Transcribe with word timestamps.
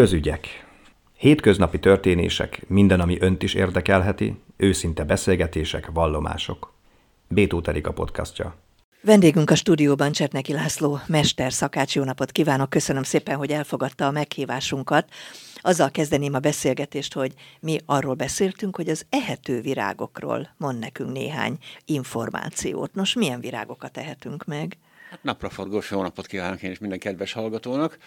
Közügyek. 0.00 0.66
Hétköznapi 1.16 1.78
történések, 1.78 2.62
minden, 2.66 3.00
ami 3.00 3.16
önt 3.20 3.42
is 3.42 3.54
érdekelheti, 3.54 4.40
őszinte 4.56 5.04
beszélgetések, 5.04 5.90
vallomások. 5.92 6.72
Bétó 7.28 7.62
a 7.82 7.92
podcastja. 7.92 8.54
Vendégünk 9.00 9.50
a 9.50 9.54
stúdióban 9.54 10.12
Csertneki 10.12 10.52
László, 10.52 10.98
mester 11.06 11.52
szakács. 11.52 11.94
Jó 11.94 12.04
napot 12.04 12.32
kívánok! 12.32 12.70
Köszönöm 12.70 13.02
szépen, 13.02 13.36
hogy 13.36 13.50
elfogadta 13.50 14.06
a 14.06 14.10
meghívásunkat. 14.10 15.08
Azzal 15.56 15.90
kezdeném 15.90 16.34
a 16.34 16.38
beszélgetést, 16.38 17.14
hogy 17.14 17.32
mi 17.60 17.78
arról 17.86 18.14
beszéltünk, 18.14 18.76
hogy 18.76 18.88
az 18.88 19.06
ehető 19.08 19.60
virágokról 19.60 20.48
mond 20.56 20.78
nekünk 20.78 21.12
néhány 21.12 21.58
információt. 21.84 22.94
Nos, 22.94 23.14
milyen 23.14 23.40
virágokat 23.40 23.96
ehetünk 23.96 24.44
meg? 24.44 24.76
Hát 25.10 25.22
napraforgós 25.22 25.90
jó 25.90 26.02
napot 26.02 26.26
kívánok 26.26 26.62
én 26.62 26.70
is 26.70 26.78
minden 26.78 26.98
kedves 26.98 27.32
hallgatónak, 27.32 27.98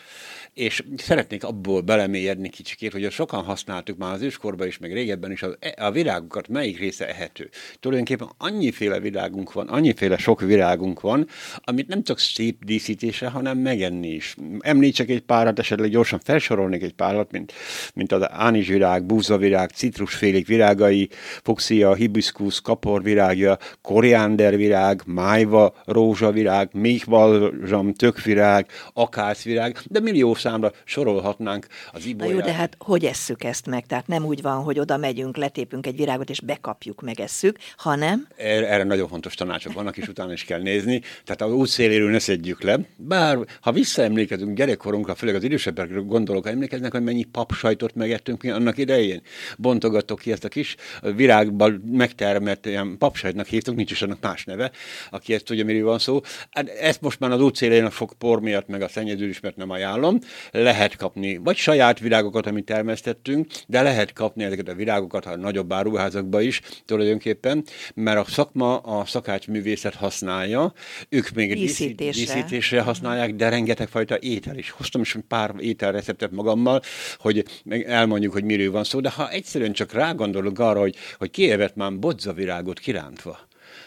és 0.53 0.83
szeretnék 0.97 1.43
abból 1.43 1.81
belemélyedni 1.81 2.49
kicsikét, 2.49 2.91
hogy 2.91 3.11
sokan 3.11 3.43
használtuk 3.43 3.97
már 3.97 4.13
az 4.13 4.21
őskorban 4.21 4.67
is, 4.67 4.77
meg 4.77 4.93
régebben 4.93 5.31
is 5.31 5.43
a, 5.43 5.57
a 5.77 5.91
virágokat, 5.91 6.47
melyik 6.47 6.79
része 6.79 7.09
ehető. 7.09 7.49
Tulajdonképpen 7.79 8.29
annyiféle 8.37 8.99
virágunk 8.99 9.53
van, 9.53 9.67
annyiféle 9.67 10.17
sok 10.17 10.41
virágunk 10.41 11.01
van, 11.01 11.27
amit 11.63 11.87
nem 11.87 12.03
csak 12.03 12.19
szép 12.19 12.65
díszítésre, 12.65 13.27
hanem 13.27 13.57
megenni 13.57 14.09
is. 14.09 14.35
Említsek 14.59 15.09
egy 15.09 15.21
párat, 15.21 15.59
esetleg 15.59 15.89
gyorsan 15.89 16.19
felsorolnék 16.19 16.81
egy 16.81 16.93
párat, 16.93 17.31
mint, 17.31 17.53
mint 17.93 18.11
az 18.11 18.31
ánizsvirág, 18.31 19.05
búzavirág, 19.05 19.69
citrusfélék 19.69 20.47
virágai, 20.47 21.09
fuxia, 21.43 21.93
hibiszkusz, 21.93 22.59
kaporvirágja, 22.59 23.57
koriándervirág, 23.81 25.01
májva, 25.05 25.75
rózsavirág, 25.85 26.69
méhbalzsam, 26.93 27.93
tökvirág, 27.93 28.65
akácvirág, 28.93 29.77
de 29.85 29.99
millió 29.99 30.33
számra 30.35 30.71
sorolhatnánk 30.83 31.67
az 31.91 32.05
ibolyát. 32.05 32.33
Na 32.33 32.39
jó, 32.39 32.45
de 32.45 32.53
hát 32.53 32.75
hogy 32.79 33.05
esszük 33.05 33.43
ezt 33.43 33.65
meg? 33.65 33.85
Tehát 33.85 34.07
nem 34.07 34.25
úgy 34.25 34.41
van, 34.41 34.63
hogy 34.63 34.79
oda 34.79 34.97
megyünk, 34.97 35.37
letépünk 35.37 35.87
egy 35.87 35.95
virágot, 35.95 36.29
és 36.29 36.41
bekapjuk, 36.41 37.01
megesszük, 37.01 37.57
hanem... 37.77 38.27
Erre, 38.35 38.67
erre 38.67 38.83
nagyon 38.83 39.07
fontos 39.07 39.33
tanácsok 39.33 39.73
vannak, 39.73 39.97
és 39.97 40.07
utána 40.07 40.33
is 40.33 40.43
kell 40.43 40.61
nézni. 40.61 41.01
Tehát 41.23 41.41
a 41.41 41.55
útszéléről 41.55 42.11
ne 42.11 42.19
szedjük 42.19 42.61
le. 42.61 42.79
Bár, 42.95 43.37
ha 43.61 43.71
visszaemlékezünk 43.71 44.57
gyerekkorunkra, 44.57 45.15
főleg 45.15 45.35
az 45.35 45.43
idősebbekre 45.43 45.99
gondolok, 45.99 46.47
emlékeznek, 46.47 46.91
hogy 46.91 47.03
mennyi 47.03 47.23
papsajtot 47.23 47.95
megettünk 47.95 48.43
mi 48.43 48.49
annak 48.49 48.77
idején. 48.77 49.21
Bontogattok 49.57 50.19
ki 50.19 50.31
ezt 50.31 50.43
a 50.43 50.47
kis 50.47 50.75
virágban 51.15 51.71
megtermett 51.91 52.65
ilyen 52.65 52.97
papsajtnak 52.97 53.47
hívtuk, 53.47 53.75
nincs 53.75 53.91
is 53.91 54.01
annak 54.01 54.21
más 54.21 54.45
neve, 54.45 54.71
aki 55.11 55.33
ezt 55.33 55.45
tudja, 55.45 55.65
miről 55.65 55.85
van 55.85 55.99
szó. 55.99 56.21
Hát 56.49 56.69
ezt 56.83 57.01
most 57.01 57.19
már 57.19 57.31
az 57.31 57.41
útszélén 57.41 57.85
a 57.85 57.89
fog 57.89 58.13
por 58.13 58.41
miatt, 58.41 58.67
meg 58.67 58.81
a 58.81 58.87
szennyeződés 58.87 59.39
miatt 59.39 59.55
nem 59.55 59.69
ajánlom. 59.69 60.19
Lehet 60.51 60.95
kapni 60.95 61.37
vagy 61.37 61.55
saját 61.55 61.99
virágokat, 61.99 62.45
amit 62.45 62.65
termesztettünk, 62.65 63.47
de 63.67 63.81
lehet 63.81 64.13
kapni 64.13 64.43
ezeket 64.43 64.67
a 64.67 64.73
virágokat 64.73 65.25
a 65.25 65.37
nagyobb 65.37 65.73
áruházakba 65.73 66.41
is 66.41 66.61
tulajdonképpen, 66.85 67.63
mert 67.93 68.17
a 68.17 68.31
szakma, 68.31 68.77
a 68.77 69.05
szakács 69.05 69.47
művészet 69.47 69.95
használja, 69.95 70.73
ők 71.09 71.29
még 71.29 71.53
díszítésre, 71.53 72.19
díszítésre 72.19 72.81
használják, 72.81 73.35
de 73.35 73.49
rengeteg 73.49 73.87
fajta 73.87 74.17
étel 74.19 74.57
is. 74.57 74.69
Hoztam 74.69 75.01
is 75.01 75.17
pár 75.27 75.53
ételreceptet 75.59 76.31
magammal, 76.31 76.81
hogy 77.17 77.43
elmondjuk, 77.85 78.33
hogy 78.33 78.43
miről 78.43 78.71
van 78.71 78.83
szó, 78.83 78.99
de 78.99 79.09
ha 79.09 79.29
egyszerűen 79.29 79.73
csak 79.73 79.93
rágondolunk 79.93 80.59
arra, 80.59 80.79
hogy, 80.79 80.95
hogy 81.17 81.29
kievett 81.29 81.75
már 81.75 81.99
bodzavirágot 81.99 82.79
kirántva, 82.79 83.39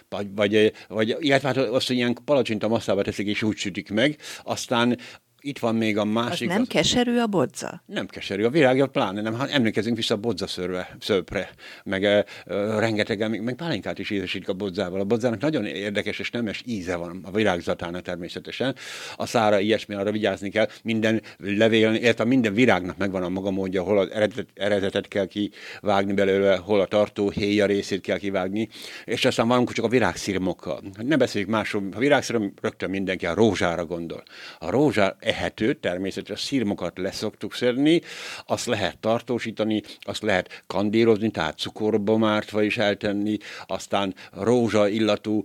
vagy, 0.09 0.35
vagy, 0.35 0.73
vagy 0.89 1.17
illetve 1.21 1.49
hát 1.49 1.57
azt, 1.57 1.87
hogy 1.87 1.97
ilyen 1.97 2.19
palacsinta 2.25 2.69
masszába 2.69 3.03
teszik 3.03 3.27
és 3.27 3.43
úgy 3.43 3.57
sütik 3.57 3.91
meg, 3.91 4.17
aztán 4.43 4.99
itt 5.47 5.59
van 5.59 5.75
még 5.75 5.99
a 5.99 6.05
másik. 6.05 6.49
Az 6.49 6.55
nem 6.55 6.63
az... 6.63 6.69
keserű 6.69 7.19
a 7.19 7.27
bodza? 7.27 7.83
Nem 7.87 8.07
keserű, 8.07 8.45
a 8.45 8.51
virágja 8.51 8.87
pláne 8.87 9.21
nem. 9.21 9.35
Hát 9.35 9.51
emlékezünk 9.51 9.97
vissza 9.97 10.15
a 10.15 10.17
bodza 10.17 10.47
szörve, 10.47 10.97
szőpre, 11.01 11.51
meg 11.85 12.03
uh, 12.03 12.79
rengetegen, 12.79 13.31
meg, 13.31 13.43
meg 13.43 13.55
pálinkát 13.55 13.99
is 13.99 14.11
ízesítik 14.11 14.49
a 14.49 14.53
bodzával. 14.53 15.01
A 15.01 15.05
bodzának 15.05 15.41
nagyon 15.41 15.65
érdekes 15.65 16.19
és 16.19 16.31
nemes 16.31 16.63
íze 16.65 16.97
van 16.97 17.21
a 17.23 17.31
virágzatának 17.31 18.03
természetesen. 18.03 18.75
A 19.17 19.27
szára 19.27 19.59
ilyesmi, 19.59 19.95
arra 19.95 20.13
vigyázni 20.13 20.51
kell. 20.51 20.69
Minden 20.83 21.23
levél, 21.39 21.95
illetve 21.95 22.25
minden 22.25 22.55
virágnak 22.55 22.97
megvan 22.97 23.23
a 23.23 23.29
maga 23.29 23.51
módja, 23.51 23.83
hol 23.83 23.99
az 23.99 24.11
eredet, 24.11 24.47
eredetet 24.55 25.09
kell 25.09 25.27
kivágni 25.27 26.13
belőle, 26.13 26.57
hol 26.57 26.81
a 26.81 26.87
tartó 26.87 27.31
héja 27.31 27.67
részét 27.67 28.01
kell 28.01 28.19
kivágni, 28.19 28.69
és 29.05 29.25
aztán 29.25 29.49
van 29.49 29.67
csak 29.67 29.85
a 29.85 29.89
virágszirmokkal. 29.89 30.81
Ne 31.03 31.17
beszéljük 31.17 31.51
másról, 31.51 31.89
a 31.93 31.99
virágszírom 31.99 32.53
rögtön 32.61 32.91
mindenki 32.91 33.27
a 33.27 33.35
rózsára 33.35 33.85
gondol. 33.85 34.23
A 34.59 34.71
rózsár 34.71 35.17
ehető, 35.37 35.73
természetesen 35.73 36.37
szírmokat 36.37 36.99
leszoktuk 36.99 37.55
szedni, 37.55 38.01
azt 38.47 38.67
lehet 38.67 38.99
tartósítani, 38.99 39.83
azt 40.01 40.23
lehet 40.23 40.63
kandírozni, 40.67 41.31
tehát 41.31 41.59
cukorba 41.59 42.17
mártva 42.17 42.63
is 42.63 42.79
eltenni, 42.79 43.37
aztán 43.67 44.15
rózsa 44.33 44.89
illatú, 44.89 45.43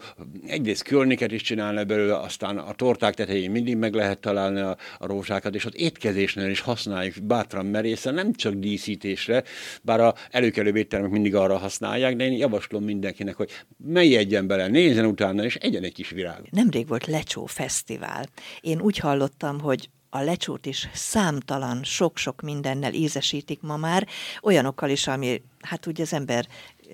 egyrészt 0.48 0.84
körnéket 0.84 1.32
is 1.32 1.42
csinálni 1.42 1.84
belőle, 1.84 2.18
aztán 2.18 2.58
a 2.58 2.74
torták 2.74 3.14
tetején 3.14 3.52
mindig 3.52 3.76
meg 3.76 3.94
lehet 3.94 4.20
találni 4.20 4.60
a, 4.60 4.78
a 4.98 5.06
rózsákat, 5.06 5.56
és 5.56 5.66
az 5.66 5.74
étkezésnél 5.76 6.50
is 6.50 6.60
használjuk 6.60 7.24
bátran 7.24 7.66
merészen, 7.66 8.14
nem 8.14 8.34
csak 8.34 8.54
díszítésre, 8.54 9.44
bár 9.82 10.00
a 10.00 10.16
előkelő 10.30 10.78
éttermek 10.78 11.12
mindig 11.12 11.36
arra 11.36 11.58
használják, 11.58 12.16
de 12.16 12.24
én 12.24 12.32
javaslom 12.32 12.84
mindenkinek, 12.84 13.36
hogy 13.36 13.50
egyen 13.94 14.48
bele, 14.48 14.68
nézzen 14.68 15.06
utána, 15.06 15.44
és 15.44 15.56
egyen 15.56 15.84
egy 15.84 15.94
kis 15.94 16.10
virág. 16.10 16.48
Nemrég 16.52 16.88
volt 16.88 17.06
Lecsó 17.06 17.46
Fesztivál. 17.46 18.26
Én 18.62 18.82
úgy 18.82 18.98
hallottam, 18.98 19.60
hogy 19.60 19.81
a 20.14 20.20
lecsót 20.20 20.66
is 20.66 20.90
számtalan, 20.94 21.84
sok-sok 21.84 22.42
mindennel 22.42 22.94
ízesítik 22.94 23.62
ma 23.62 23.78
már, 23.78 24.08
olyanokkal 24.42 24.90
is, 24.90 25.08
ami 25.08 25.42
hát 25.60 25.86
ugye 25.86 26.04
az 26.04 26.14
ember 26.14 26.48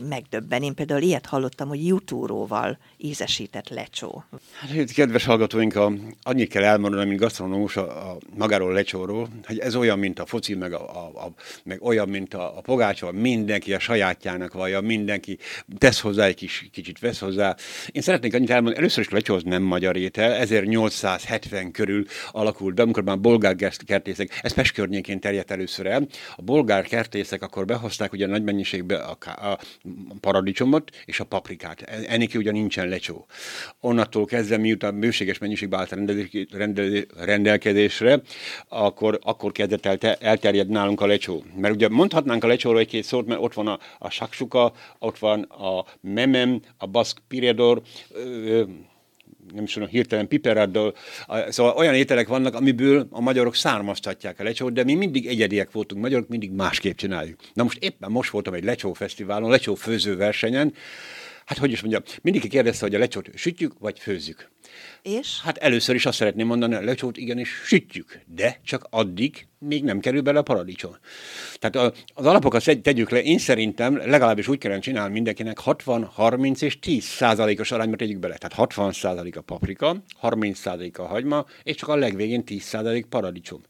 megdöbben. 0.09 0.63
Én 0.63 0.74
például 0.74 1.02
ilyet 1.02 1.25
hallottam, 1.25 1.68
hogy 1.68 1.85
jutúróval 1.85 2.78
ízesített 2.97 3.69
lecsó. 3.69 4.24
Hát, 4.59 4.91
kedves 4.91 5.25
hallgatóink, 5.25 5.75
a, 5.75 5.91
annyit 6.22 6.50
kell 6.50 6.63
elmondani, 6.63 7.08
mint 7.08 7.19
gasztronómus 7.19 7.78
a, 7.78 8.12
a 8.12 8.18
magáról 8.38 8.74
lecsóról, 8.74 9.28
hogy 9.46 9.59
ez 9.59 9.75
olyan, 9.75 10.00
mint 10.00 10.19
a 10.19 10.25
foci, 10.25 10.56
meg, 10.56 10.74
a, 10.74 10.96
a, 10.96 11.25
a, 11.25 11.34
meg 11.63 11.84
olyan, 11.84 12.09
mint 12.09 12.34
a, 12.34 12.58
a 12.58 12.62
pogácsa, 12.62 13.12
mindenki 13.12 13.74
a 13.74 13.80
sajátjának 13.80 14.53
vallja, 14.53 14.81
mindenki 14.81 15.38
tesz 15.78 16.00
hozzá 16.00 16.25
egy 16.25 16.35
kis, 16.35 16.69
kicsit 16.72 17.00
vesz 17.00 17.19
hozzá. 17.19 17.56
Én 17.91 18.02
szeretnék 18.02 18.34
annyit 18.34 18.50
elmondani, 18.50 18.78
először 18.78 19.03
is 19.03 19.09
lecsó 19.09 19.35
az 19.35 19.44
nem 19.44 19.64
magyar 19.64 19.96
étel, 19.96 20.31
1870 20.34 21.72
körül 21.72 22.06
alakult 22.31 22.75
be, 22.75 22.81
amikor 22.81 23.03
már 23.03 23.19
bolgár 23.19 23.56
kertészek, 23.85 24.40
ez 24.41 24.53
Pest 24.53 24.74
környékén 24.74 25.19
terjedt 25.19 25.52
először 25.52 25.85
el. 25.85 26.08
A 26.35 26.41
bolgár 26.41 26.85
kertészek 26.85 27.41
akkor 27.41 27.66
behozták 27.66 28.14
ugye 28.14 28.28
nagy 28.28 28.44
mennyiségbe 28.44 28.97
a, 28.97 29.18
a 29.25 29.59
paradicsomot 30.19 30.91
és 31.05 31.19
a 31.19 31.23
paprikát. 31.23 31.81
Ennéki 31.81 32.37
ugye 32.37 32.51
nincsen 32.51 32.87
lecsó. 32.87 33.25
Onnantól 33.79 34.25
kezdve, 34.25 34.57
miután 34.57 34.99
bőséges 34.99 35.37
mennyiségben 35.37 35.79
állt 35.79 35.91
rendel, 36.51 37.03
rendelkezésre, 37.17 38.21
akkor, 38.67 39.19
akkor 39.23 39.51
kezdett 39.51 39.85
el, 39.85 40.15
elterjed 40.19 40.69
nálunk 40.69 41.01
a 41.01 41.05
lecsó. 41.05 41.43
Mert 41.55 41.73
ugye 41.73 41.89
mondhatnánk 41.89 42.43
a 42.43 42.47
lecsóról 42.47 42.79
egy-két 42.79 43.03
szót, 43.03 43.27
mert 43.27 43.41
ott 43.41 43.53
van 43.53 43.67
a, 43.67 43.79
a 43.99 44.09
saksuka, 44.09 44.73
ott 44.99 45.17
van 45.17 45.41
a 45.41 45.85
memem, 46.01 46.61
a 46.77 46.85
baszk 46.85 47.21
piredor, 47.27 47.81
ö, 48.11 48.63
nem 49.53 49.63
is 49.63 49.74
tudom, 49.74 49.88
hirtelen 49.88 50.28
piperaddal, 50.28 50.96
szóval 51.50 51.75
olyan 51.75 51.94
ételek 51.94 52.28
vannak, 52.28 52.56
amiből 52.56 53.08
a 53.09 53.22
magyarok 53.22 53.56
származtatják 53.56 54.40
a 54.40 54.44
lecsót, 54.44 54.74
de 54.74 54.84
mi 54.84 54.94
mindig 54.94 55.28
egyediek 55.28 55.72
voltunk 55.72 56.02
magyarok, 56.02 56.28
mindig 56.28 56.52
másképp 56.52 56.97
csináljuk. 56.97 57.40
Na 57.53 57.63
most 57.63 57.84
éppen 57.84 58.12
most 58.12 58.30
voltam 58.30 58.53
egy 58.53 58.63
lecsó 58.63 58.94
fesztiválon, 58.94 59.50
lecsó 59.50 59.75
főző 59.75 60.16
versenyen, 60.16 60.74
hát 61.46 61.58
hogy 61.58 61.72
is 61.72 61.81
mondjam, 61.81 62.03
mindig 62.22 62.50
kérdezte, 62.50 62.85
hogy 62.85 62.96
a 62.96 63.00
lecsót 63.00 63.30
sütjük, 63.35 63.74
vagy 63.80 64.00
főzzük. 64.00 64.50
És? 65.01 65.41
Hát 65.43 65.57
először 65.57 65.95
is 65.95 66.05
azt 66.05 66.17
szeretném 66.17 66.47
mondani, 66.47 66.75
a 66.75 66.81
lecsót 66.81 67.17
igenis 67.17 67.49
sütjük, 67.65 68.21
de 68.25 68.59
csak 68.63 68.88
addig 68.89 69.47
még 69.59 69.83
nem 69.83 69.99
kerül 69.99 70.21
bele 70.21 70.39
a 70.39 70.41
paradicsom. 70.41 70.97
Tehát 71.59 71.93
az 72.13 72.25
alapokat 72.25 72.81
tegyük 72.81 73.09
le, 73.09 73.22
én 73.22 73.37
szerintem 73.37 73.97
legalábbis 73.97 74.47
úgy 74.47 74.57
kellene 74.57 74.81
csinálni 74.81 75.13
mindenkinek 75.13 75.59
60, 75.59 76.03
30 76.03 76.61
és 76.61 76.79
10 76.79 77.03
százalékos 77.03 77.72
arányba 77.72 77.96
tegyük 77.96 78.19
bele. 78.19 78.37
Tehát 78.37 78.55
60 78.55 78.91
százalék 78.91 79.37
a 79.37 79.41
paprika, 79.41 80.03
30 80.17 80.59
százalék 80.59 80.99
a 80.99 81.05
hagyma, 81.05 81.46
és 81.63 81.75
csak 81.75 81.90
a 81.90 81.96
legvégén 81.96 82.43
10 82.43 82.63
százalék 82.63 83.05
paradicsom. 83.05 83.61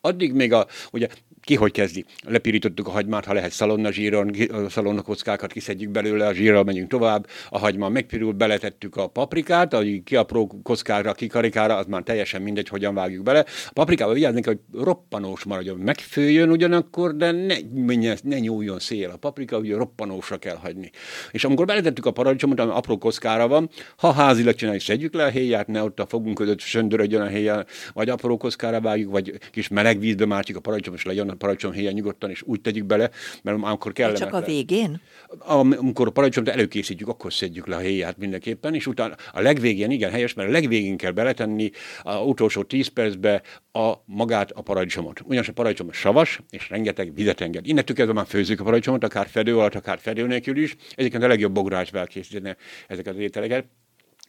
Addig 0.00 0.32
még 0.32 0.52
a, 0.52 0.66
ugye 0.92 1.08
ki 1.46 1.54
hogy 1.54 1.72
kezdi? 1.72 2.04
Lepirítottuk 2.24 2.86
a 2.86 2.90
hagymát, 2.90 3.24
ha 3.24 3.32
lehet 3.32 3.52
szalonna 3.52 3.92
zsíron, 3.92 4.34
szalonna 4.68 5.02
kockákat 5.02 5.52
kiszedjük 5.52 5.90
belőle, 5.90 6.26
a 6.26 6.34
zsírral 6.34 6.64
megyünk 6.64 6.88
tovább, 6.88 7.26
a 7.48 7.58
hagyma 7.58 7.88
megpirul, 7.88 8.32
beletettük 8.32 8.96
a 8.96 9.06
paprikát, 9.06 9.72
a 9.72 9.82
kiapró 10.04 10.55
kockára, 10.62 11.12
kikarikára, 11.12 11.76
az 11.76 11.86
már 11.86 12.02
teljesen 12.02 12.42
mindegy, 12.42 12.68
hogyan 12.68 12.94
vágjuk 12.94 13.22
bele. 13.22 13.44
A 13.66 13.72
paprikával 13.72 14.14
vigyázni 14.14 14.42
hogy 14.44 14.58
roppanó 14.72 15.26
roppanós 15.26 15.44
maradjon. 15.44 15.76
Megfőjön 15.76 16.50
ugyanakkor, 16.50 17.16
de 17.16 17.30
ne, 17.30 17.56
menjen, 17.74 18.18
ne 18.22 18.38
nyúljon 18.38 18.78
szél 18.78 19.10
a 19.10 19.16
paprika, 19.16 19.58
ugye 19.58 19.76
roppanósra 19.76 20.36
kell 20.36 20.56
hagyni. 20.56 20.90
És 21.30 21.44
amikor 21.44 21.66
beletettük 21.66 22.06
a 22.06 22.10
paradicsomot, 22.10 22.60
ami 22.60 22.70
apró 22.72 22.98
kockára 22.98 23.48
van, 23.48 23.70
ha 23.96 24.12
házilag 24.12 24.54
csináljuk, 24.54 24.82
szedjük 24.82 25.14
le 25.14 25.24
a 25.24 25.28
héját, 25.28 25.66
ne 25.66 25.82
ott 25.82 26.00
a 26.00 26.06
fogunk 26.06 26.34
között 26.34 26.60
söndörödjön 26.60 27.20
a 27.20 27.26
héjjel, 27.26 27.66
vagy 27.92 28.08
apró 28.08 28.36
kockára 28.36 28.80
vágjuk, 28.80 29.10
vagy 29.10 29.38
kis 29.50 29.68
meleg 29.68 29.98
vízbe 29.98 30.26
mártjuk 30.26 30.56
a 30.56 30.60
paradicsom, 30.60 30.94
és 30.94 31.04
legyen 31.04 31.28
a 31.28 31.34
paradicsom 31.34 31.72
héja 31.72 31.90
nyugodtan, 31.90 32.30
és 32.30 32.42
úgy 32.42 32.60
tegyük 32.60 32.84
bele, 32.84 33.10
mert 33.42 33.62
amikor 33.62 33.92
kell. 33.92 34.12
Csak 34.12 34.32
a 34.32 34.40
végén? 34.40 35.00
Amikor 35.38 36.06
a 36.06 36.10
paradicsomot 36.10 36.50
előkészítjük, 36.50 37.08
akkor 37.08 37.32
szedjük 37.32 37.66
le 37.66 37.76
a 37.76 37.78
héját 37.78 38.18
mindenképpen, 38.18 38.74
és 38.74 38.86
utána 38.86 39.14
a 39.32 39.40
legvégén, 39.40 39.90
igen, 39.90 40.10
helyes, 40.10 40.34
mert 40.34 40.45
a 40.46 40.50
legvégén 40.50 40.96
kell 40.96 41.10
beletenni 41.10 41.70
a 42.02 42.22
utolsó 42.22 42.62
10 42.62 42.88
percbe 42.88 43.42
a 43.72 43.92
magát 44.04 44.50
a 44.50 44.62
paradicsomot. 44.62 45.20
Ugyanis 45.24 45.48
a 45.48 45.52
paradicsom 45.52 45.92
savas, 45.92 46.40
és 46.50 46.68
rengeteg 46.68 47.14
vizet 47.14 47.40
enged. 47.40 47.66
Innentől 47.66 47.96
kezdve 47.96 48.14
már 48.14 48.26
főzzük 48.26 48.60
a 48.60 48.64
paradicsomot, 48.64 49.04
akár 49.04 49.26
fedő 49.26 49.58
alatt, 49.58 49.74
akár 49.74 49.98
fedő 49.98 50.26
nélkül 50.26 50.56
is. 50.56 50.76
Egyébként 50.94 51.22
a 51.22 51.28
legjobb 51.28 51.52
bográcsba 51.52 51.98
elkészíteni 51.98 52.56
ezeket 52.86 53.14
az 53.14 53.20
ételeket 53.20 53.66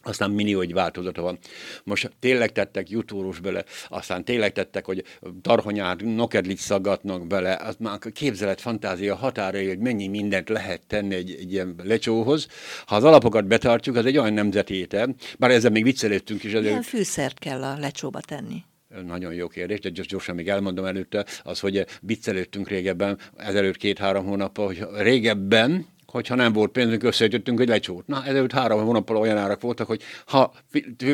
aztán 0.08 0.32
millió 0.32 0.62
egy 0.62 0.74
változata 0.74 1.22
van. 1.22 1.38
Most 1.84 2.12
tényleg 2.20 2.52
tettek 2.52 2.90
jutóros 2.90 3.40
bele, 3.40 3.64
aztán 3.88 4.24
tényleg 4.24 4.52
tettek, 4.52 4.86
hogy 4.86 5.04
tarhonyát, 5.42 6.04
nokedlit 6.04 6.58
szaggatnak 6.58 7.28
bele, 7.28 7.56
az 7.56 7.76
már 7.80 7.98
a 8.06 8.10
képzelet, 8.10 8.62
fantázia 8.62 9.16
határai, 9.16 9.68
hogy 9.68 9.80
mennyi 9.80 10.08
mindent 10.08 10.50
lehet 10.50 10.88
tenni 10.88 11.16
egy, 11.16 11.32
egy 11.40 11.52
ilyen 11.52 11.76
lecsóhoz. 11.84 12.48
Ha 12.86 12.96
az 12.96 13.04
alapokat 13.04 13.48
betartjuk, 13.48 13.96
az 13.96 14.06
egy 14.06 14.18
olyan 14.18 14.34
nemzetéte, 14.34 15.10
bár 15.38 15.52
ezzel 15.52 15.72
még 15.72 15.84
viccelődtünk 15.84 16.44
is. 16.44 16.52
Milyen 16.52 16.82
fűszert 16.82 17.40
kell 17.40 17.64
a 17.64 17.78
lecsóba 17.78 18.20
tenni? 18.20 18.64
Nagyon 19.06 19.34
jó 19.34 19.48
kérdés, 19.48 19.80
de 19.80 19.90
gyorsan 20.08 20.36
még 20.36 20.50
elmondom 20.50 20.86
előtte, 20.86 21.26
az, 21.44 21.60
hogy 21.60 21.86
viccelődtünk 22.02 22.70
régebben, 22.70 23.20
ezelőtt 23.36 23.78
két-három 23.78 24.26
hónappal, 24.26 24.66
hogy 24.66 24.86
régebben 24.98 25.86
hogyha 26.12 26.36
nem 26.36 26.54
volt 26.54 26.72
pénzünk, 26.72 27.04
összeütöttünk 27.04 27.60
egy 27.60 27.68
lecsót. 27.68 28.08
Na, 28.08 28.26
ezelőtt 28.26 28.52
három 28.52 28.86
hónappal 28.86 29.18
olyan 29.18 29.38
árak 29.38 29.62
voltak, 29.62 29.88
hogy 29.88 30.02
ha 30.26 30.54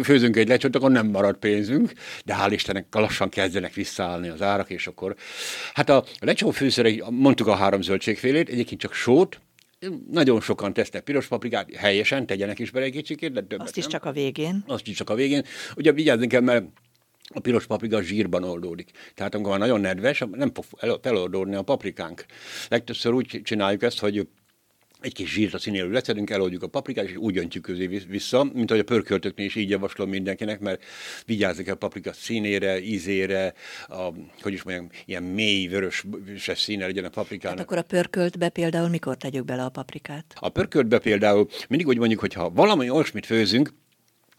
főzünk 0.03 0.35
egy 0.35 0.47
lecsót, 0.47 0.75
akkor 0.75 0.91
nem 0.91 1.07
marad 1.07 1.37
pénzünk, 1.37 1.91
de 2.25 2.35
hál' 2.39 2.51
Istennek 2.51 2.85
lassan 2.91 3.29
kezdenek 3.29 3.73
visszaállni 3.73 4.27
az 4.27 4.41
árak, 4.41 4.69
és 4.69 4.87
akkor... 4.87 5.15
Hát 5.73 5.89
a 5.89 6.03
lecsó 6.19 6.49
fűszere, 6.49 6.93
mondtuk 7.09 7.47
a 7.47 7.55
három 7.55 7.81
zöldségfélét, 7.81 8.49
egyébként 8.49 8.81
csak 8.81 8.93
sót, 8.93 9.39
nagyon 10.11 10.41
sokan 10.41 10.73
tesznek 10.73 11.03
piros 11.03 11.27
paprikát, 11.27 11.75
helyesen, 11.75 12.25
tegyenek 12.25 12.59
is 12.59 12.71
bele 12.71 12.85
egy 12.85 12.91
kicsikét, 12.91 13.31
de 13.31 13.41
többet 13.41 13.67
Azt 13.67 13.77
is 13.77 13.83
nem. 13.83 13.91
csak 13.91 14.05
a 14.05 14.11
végén. 14.11 14.63
Azt 14.67 14.87
is 14.87 14.95
csak 14.95 15.09
a 15.09 15.15
végén. 15.15 15.43
Ugye 15.75 15.91
vigyázni 15.91 16.27
kell, 16.27 16.41
mert 16.41 16.65
a 17.33 17.39
piros 17.39 17.65
paprika 17.65 18.01
zsírban 18.01 18.43
oldódik. 18.43 18.91
Tehát 19.13 19.35
amikor 19.35 19.57
nagyon 19.57 19.81
nedves, 19.81 20.23
nem 20.31 20.51
fog 20.53 20.65
feloldódni 21.01 21.55
a 21.55 21.61
paprikánk. 21.61 22.25
Legtöbbször 22.69 23.13
úgy 23.13 23.41
csináljuk 23.43 23.83
ezt, 23.83 23.99
hogy 23.99 24.27
egy 25.03 25.13
kis 25.13 25.33
zsírt 25.33 25.53
a 25.53 25.57
színéről 25.57 25.91
lecedünk, 25.91 26.29
eloldjuk 26.29 26.63
a 26.63 26.67
paprikát, 26.67 27.05
és 27.05 27.15
úgy 27.15 27.37
öntjük 27.37 27.63
közé 27.63 27.85
vissza, 27.87 28.43
mint 28.43 28.69
ahogy 28.71 28.81
a 28.81 28.93
pörköltöknél 28.93 29.45
is 29.45 29.55
így 29.55 29.69
javaslom 29.69 30.09
mindenkinek, 30.09 30.59
mert 30.59 30.83
vigyázzak 31.25 31.67
a 31.67 31.75
paprika 31.75 32.13
színére, 32.13 32.81
ízére, 32.81 33.53
a, 33.87 34.09
hogy 34.41 34.53
is 34.53 34.63
mondjam, 34.63 34.89
ilyen 35.05 35.23
mély, 35.23 35.67
vörös 35.67 36.05
színe 36.37 36.85
legyen 36.85 37.05
a 37.05 37.09
paprikának. 37.09 37.57
Hát 37.57 37.65
akkor 37.65 37.77
a 37.77 37.81
pörköltbe 37.81 38.49
például 38.49 38.89
mikor 38.89 39.17
tegyük 39.17 39.45
bele 39.45 39.63
a 39.63 39.69
paprikát? 39.69 40.33
A 40.39 40.49
pörköltbe 40.49 40.99
például 40.99 41.47
mindig 41.69 41.87
úgy 41.87 41.97
mondjuk, 41.97 42.19
hogy 42.19 42.33
ha 42.33 42.49
valami 42.49 42.89
olyasmit 42.89 43.25
főzünk, 43.25 43.73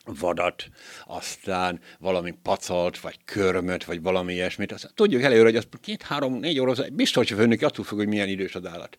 vadat, 0.04 0.68
aztán 1.06 1.80
valami 1.98 2.34
pacalt, 2.42 3.00
vagy 3.00 3.18
körmöt, 3.24 3.84
vagy 3.84 4.02
valami 4.02 4.32
ilyesmit. 4.32 4.72
Azt 4.72 4.92
tudjuk 4.94 5.22
előre, 5.22 5.42
hogy 5.42 5.56
az 5.56 5.66
két-három-négy 5.80 6.60
óra, 6.60 6.74
biztos, 6.92 7.28
hogy 7.28 7.38
főnök 7.38 7.62
attól 7.62 7.84
függ, 7.84 7.98
hogy 7.98 8.08
milyen 8.08 8.28
idős 8.28 8.54
az 8.54 8.66
állat. 8.66 8.96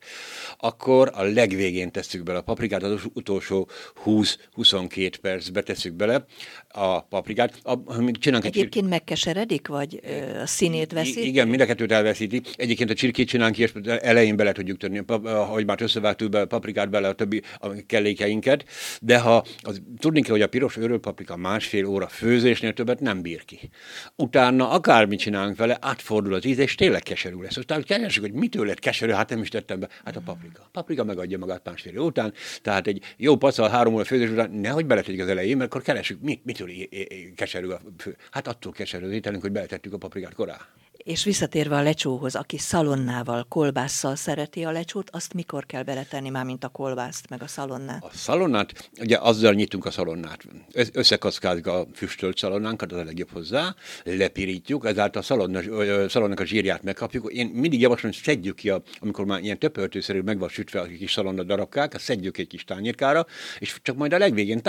Akkor 0.57 1.11
a 1.13 1.23
legvégén 1.23 1.91
tesszük 1.91 2.23
bele 2.23 2.37
a 2.37 2.41
paprikát, 2.41 2.83
az 2.83 3.01
utolsó 3.13 3.69
20-22 4.05 5.13
percbe 5.21 5.61
tesszük 5.61 5.93
bele 5.93 6.25
a 6.67 7.01
paprikát. 7.01 7.59
Amit 7.85 8.17
csinálunk 8.17 8.47
Egyébként 8.47 8.73
csir... 8.73 8.83
megkeseredik, 8.83 9.67
vagy 9.67 9.99
a 10.41 10.45
színét 10.45 10.91
veszi? 10.91 11.27
Igen, 11.27 11.47
mind 11.47 11.61
a 11.61 11.65
kettőt 11.65 11.91
elveszíti. 11.91 12.41
Egyébként 12.55 12.89
a 12.89 12.93
csirkét 12.93 13.27
csinálunk 13.27 13.57
és 13.57 13.71
elején 13.85 14.35
bele 14.35 14.51
tudjuk 14.51 14.77
tenni, 14.77 15.01
ahogy 15.23 15.65
már 15.65 15.81
összevágtuk 15.81 16.29
be 16.29 16.39
a 16.39 16.45
paprikát 16.45 16.89
bele 16.89 17.07
a 17.07 17.13
többi 17.13 17.41
a 17.59 17.67
kellékeinket, 17.85 18.65
de 19.01 19.19
ha 19.19 19.45
az, 19.61 19.81
tudni 19.97 20.21
kell, 20.21 20.31
hogy 20.31 20.41
a 20.41 20.47
piros 20.47 20.75
paprika 20.99 21.35
másfél 21.35 21.85
óra 21.85 22.07
főzésnél 22.07 22.73
többet 22.73 22.99
nem 22.99 23.21
bír 23.21 23.45
ki. 23.45 23.69
Utána 24.15 24.69
akármit 24.69 25.19
csinálunk 25.19 25.57
vele, 25.57 25.77
átfordul 25.81 26.33
az 26.33 26.45
íz, 26.45 26.57
és 26.57 26.75
tényleg 26.75 27.01
keserű 27.01 27.41
lesz. 27.41 27.57
Aztán 27.57 27.83
keresünk, 27.83 28.25
hogy 28.25 28.35
mitől 28.35 28.65
lett 28.65 28.79
keserű, 28.79 29.11
hát 29.11 29.29
nem 29.29 29.41
is 29.41 29.49
tettem 29.49 29.79
be. 29.79 29.89
Hát 30.05 30.15
a 30.15 30.21
paprika. 30.25 30.61
A 30.61 30.69
paprika 30.71 31.03
megadja 31.03 31.37
magát 31.37 31.65
másfél 31.65 31.93
óra 31.99 32.07
után, 32.07 32.33
tehát 32.61 32.87
egy 32.87 33.01
jó 33.17 33.35
pacal 33.35 33.69
három 33.69 33.93
óra 33.93 34.03
főzés 34.03 34.29
után 34.29 34.51
nehogy 34.51 34.85
beletegyük 34.85 35.21
az 35.21 35.27
elején, 35.27 35.57
mert 35.57 35.69
akkor 35.69 35.81
keresünk, 35.81 36.21
mit, 36.21 36.45
mitől 36.45 36.69
keserű 37.35 37.67
a 37.67 37.81
fő. 37.97 38.15
Hát 38.31 38.47
attól 38.47 38.71
keserű 38.71 39.05
az 39.05 39.11
ételünk, 39.11 39.41
hogy 39.41 39.51
beletettük 39.51 39.93
a 39.93 39.97
paprikát 39.97 40.33
korán. 40.33 40.59
És 41.05 41.23
visszatérve 41.23 41.75
a 41.75 41.81
lecsóhoz, 41.81 42.35
aki 42.35 42.57
szalonnával, 42.57 43.45
kolbásszal 43.49 44.15
szereti 44.15 44.63
a 44.63 44.71
lecsót, 44.71 45.09
azt 45.09 45.33
mikor 45.33 45.65
kell 45.65 45.83
beletenni 45.83 46.29
már, 46.29 46.45
mint 46.45 46.63
a 46.63 46.67
kolbászt, 46.67 47.29
meg 47.29 47.41
a 47.41 47.47
szalonnát? 47.47 48.03
A 48.03 48.09
szalonnát, 48.13 48.89
ugye 48.99 49.17
azzal 49.17 49.53
nyitunk 49.53 49.85
a 49.85 49.91
szalonnát. 49.91 50.43
Összekaszkáljuk 50.93 51.67
a 51.67 51.85
füstölt 51.93 52.37
szalonnánkat, 52.37 52.91
az 52.91 52.99
a 52.99 53.03
legjobb 53.03 53.29
hozzá, 53.31 53.75
lepirítjuk, 54.03 54.85
ezáltal 54.85 55.21
a 55.21 55.25
szalonna, 55.25 55.59
szalonnak 56.09 56.39
a 56.39 56.45
zsírját 56.45 56.83
megkapjuk. 56.83 57.31
Én 57.31 57.47
mindig 57.47 57.81
javaslom, 57.81 58.11
hogy 58.11 58.21
szedjük 58.23 58.55
ki, 58.55 58.69
a, 58.69 58.81
amikor 58.99 59.25
már 59.25 59.41
ilyen 59.43 59.59
töpöltőszerű 59.59 60.21
meg 60.21 60.39
van 60.39 60.49
sütve 60.49 60.79
a 60.79 60.85
kis 60.85 61.11
szalonna 61.11 61.43
darabkák, 61.43 61.93
azt 61.93 62.03
szedjük 62.03 62.37
egy 62.37 62.47
kis 62.47 62.63
tányérkára, 62.63 63.25
és 63.59 63.79
csak 63.81 63.95
majd 63.95 64.13
a 64.13 64.17
legvégén 64.17 64.61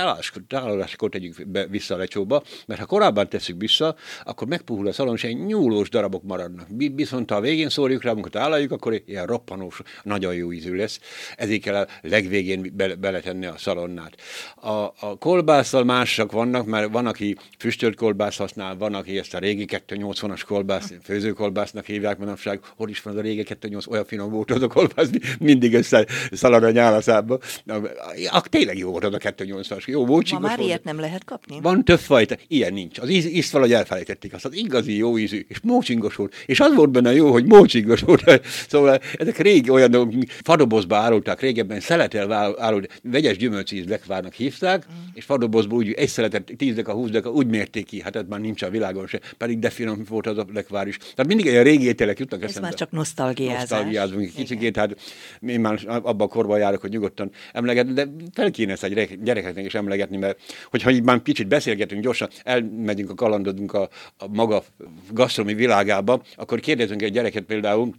táláláskor 0.48 1.10
tegyük 1.10 1.48
be 1.48 1.66
vissza 1.66 1.94
a 1.94 1.98
lecsóba, 1.98 2.42
mert 2.66 2.80
ha 2.80 2.86
korábban 2.86 3.28
tesszük 3.28 3.60
vissza, 3.60 3.96
akkor 4.24 4.46
megpuhul 4.46 4.86
a 4.86 4.92
szalon, 4.92 5.14
és 5.14 5.24
egy 5.24 5.44
nyúlós 5.44 5.88
darabok 5.88 6.24
maradnak. 6.26 6.66
Viszont 6.94 7.30
ha 7.30 7.36
a 7.36 7.40
végén 7.40 7.68
szórjuk 7.68 8.02
rá, 8.02 8.10
amikor 8.10 8.30
találjuk, 8.30 8.72
akkor 8.72 9.02
ilyen 9.06 9.26
roppanós, 9.26 9.80
nagyon 10.02 10.34
jó 10.34 10.52
ízű 10.52 10.74
lesz. 10.74 11.00
Ezért 11.36 11.60
kell 11.60 11.74
a 11.74 11.86
legvégén 12.02 12.72
be, 12.74 12.94
beletenni 12.94 13.46
a 13.46 13.54
szalonnát. 13.58 14.16
A, 14.56 14.70
a 14.70 15.16
kolbásszal 15.18 15.84
másak 15.84 16.32
vannak, 16.32 16.66
mert 16.66 16.92
van, 16.92 17.06
aki 17.06 17.36
füstölt 17.58 17.94
kolbász 17.94 18.36
használ, 18.36 18.76
van, 18.76 18.94
aki 18.94 19.18
ezt 19.18 19.34
a 19.34 19.38
régi 19.38 19.66
280-as 19.68 20.42
kolbász, 20.46 20.92
főzőkolbásznak 21.02 21.84
hívják 21.84 22.18
manapság, 22.18 22.60
hol 22.76 22.88
is 22.88 23.02
van 23.02 23.12
az 23.12 23.18
a 23.18 23.22
régi 23.22 23.42
280, 23.42 23.92
olyan 23.92 24.04
finom 24.04 24.30
volt 24.30 24.50
az 24.50 24.62
a 24.62 24.66
kolbász, 24.66 25.10
mindig 25.38 25.74
össze 25.74 26.06
szalad 26.32 26.62
a 26.62 26.70
nyálaszába. 26.70 27.38
Tényleg 28.42 28.78
jó 28.78 28.90
volt 28.90 29.04
az 29.04 29.14
a 29.14 29.18
280-as. 29.18 29.84
Jó 29.84 30.06
volt, 30.06 30.30
Ma 30.30 30.38
már 30.38 30.60
ilyet 30.60 30.84
nem 30.84 31.00
lehet 31.00 31.24
kapni? 31.24 31.60
Van 31.60 31.84
több 31.84 31.98
fajta, 31.98 32.36
ilyen 32.48 32.72
nincs. 32.72 32.98
Az 32.98 33.08
íz, 33.08 33.26
ízt 33.26 33.52
valahogy 33.52 33.74
elfelejtették 33.74 34.34
azt, 34.34 34.44
az 34.44 34.54
igazi 34.54 34.96
jó 34.96 35.18
ízű, 35.18 35.44
és 35.48 35.60
mócsingos 35.62 36.15
volt. 36.16 36.34
És 36.46 36.60
az 36.60 36.74
volt 36.74 36.90
benne 36.90 37.12
jó, 37.12 37.32
hogy 37.32 37.46
mócsigos 37.46 38.00
volt. 38.00 38.40
Szóval 38.68 39.00
ezek 39.18 39.38
régi 39.38 39.70
olyan 39.70 40.24
fadobozba 40.44 40.96
árulták 40.96 41.40
régebben, 41.40 41.80
szeletel 41.80 42.32
árult, 42.58 43.00
vegyes 43.02 43.36
gyümölcsíz 43.36 43.86
lekvárnak 43.86 44.32
hívták, 44.32 44.86
mm. 44.86 44.96
és 45.14 45.24
fadobozból 45.24 45.78
úgy 45.78 45.92
egy 45.92 46.08
szeletet, 46.08 46.52
tíz 46.56 46.74
deka, 46.74 46.92
húsz 46.92 47.10
deka, 47.10 47.30
úgy 47.30 47.46
mérték 47.46 47.86
ki, 47.86 48.00
hát 48.00 48.16
ez 48.16 48.22
már 48.28 48.40
nincs 48.40 48.62
a 48.62 48.70
világon 48.70 49.06
se, 49.06 49.20
pedig 49.38 49.58
de 49.58 49.70
finom 49.70 50.04
volt 50.08 50.26
az 50.26 50.38
a 50.38 50.46
lekvár 50.52 50.86
is. 50.86 50.96
Tehát 50.96 51.26
mindig 51.26 51.44
ilyen 51.44 51.64
régi 51.64 51.86
ételek 51.86 52.18
jutnak 52.18 52.42
Ez 52.42 52.48
eszembe. 52.48 52.68
már 52.68 52.76
csak 52.76 52.90
nosztalgiázás. 52.90 53.58
Nosztalgiázunk 53.58 54.34
kicsikét, 54.34 54.76
hát 54.76 54.96
én 55.40 55.60
már 55.60 55.80
abban 55.86 56.26
a 56.26 56.30
korban 56.30 56.58
járok, 56.58 56.80
hogy 56.80 56.90
nyugodtan 56.90 57.30
emlegetni, 57.52 57.92
de 57.92 58.06
fel 58.32 58.50
kéne 58.50 58.72
ezt 58.72 58.84
egy 58.84 59.18
gyerekeknek 59.22 59.64
is 59.64 59.74
emlegetni, 59.74 60.16
mert 60.16 60.40
hogyha 60.70 60.90
így 60.90 61.02
már 61.02 61.22
kicsit 61.22 61.48
beszélgetünk 61.48 62.02
gyorsan, 62.02 62.28
elmegyünk 62.42 63.10
a 63.10 63.14
kalandodunk 63.14 63.72
a, 63.72 63.88
a 64.18 64.28
maga 64.28 64.62
gasztromi 65.12 65.54
világába, 65.54 65.95
iskolába, 65.96 66.22
akkor 66.36 66.60
kérdezünk 66.60 67.02
egy 67.02 67.12
gyereket 67.12 67.44
például, 67.44 67.94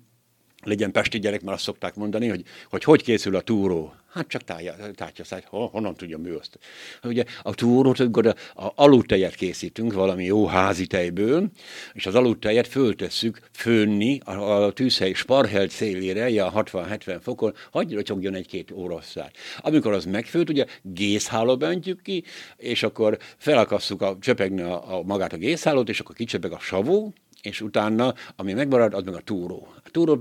legyen 0.64 0.92
pesti 0.92 1.20
gyerek, 1.20 1.42
mert 1.42 1.56
azt 1.56 1.66
szokták 1.66 1.96
mondani, 1.96 2.28
hogy 2.28 2.44
hogy, 2.70 2.84
hogy 2.84 3.04
készül 3.04 3.36
a 3.36 3.42
túró. 3.42 3.94
Hát 4.12 4.28
csak 4.28 4.44
tárja, 4.44 4.76
tártya 4.96 5.24
száj, 5.24 5.42
honnan 5.50 5.96
tudja 5.96 6.18
mi 6.18 6.30
azt. 6.30 6.60
Ugye 7.04 7.24
a 7.42 7.54
túrót, 7.54 8.00
amikor 8.00 8.28
a, 8.28 8.36
a 8.64 8.72
aludtejet 8.76 9.36
készítünk, 9.36 9.94
valami 9.94 10.24
jó 10.24 10.46
házi 10.46 10.88
tejből, 10.88 11.50
és 11.94 12.06
az 12.06 12.16
aludtejet 12.16 12.68
föltesszük 12.68 13.40
főnni 13.52 14.20
a, 14.24 14.32
a 14.32 14.72
tűzhely 14.72 15.14
sparhelt 15.14 15.72
szélére, 15.72 16.30
ilyen 16.30 16.52
60-70 16.56 17.20
fokon, 17.22 17.54
hagyja 17.72 18.02
csogjon 18.02 18.34
egy-két 18.34 18.72
órasszát. 18.72 19.36
Amikor 19.58 19.94
az 19.94 20.06
megfőtt, 20.06 20.50
ugye 20.50 20.66
gészhálóba 20.82 21.70
öntjük 21.70 22.02
ki, 22.02 22.24
és 22.58 22.84
akkor 22.84 23.18
felakasszuk 23.38 24.02
a 24.02 24.18
csöpegni 24.20 24.62
a, 24.62 24.98
a 24.98 25.04
magát 25.04 25.34
a 25.34 25.38
gészhálót, 25.38 25.90
és 25.90 26.00
akkor 26.00 26.16
kicsöpeg 26.16 26.52
a 26.52 26.60
savó, 26.60 27.14
és 27.42 27.62
utána, 27.62 28.14
ami 28.36 28.54
megmarad, 28.54 28.94
az 28.94 29.04
meg 29.04 29.14
a 29.14 29.20
túró. 29.20 29.68
A 29.84 29.90
túró, 29.92 30.20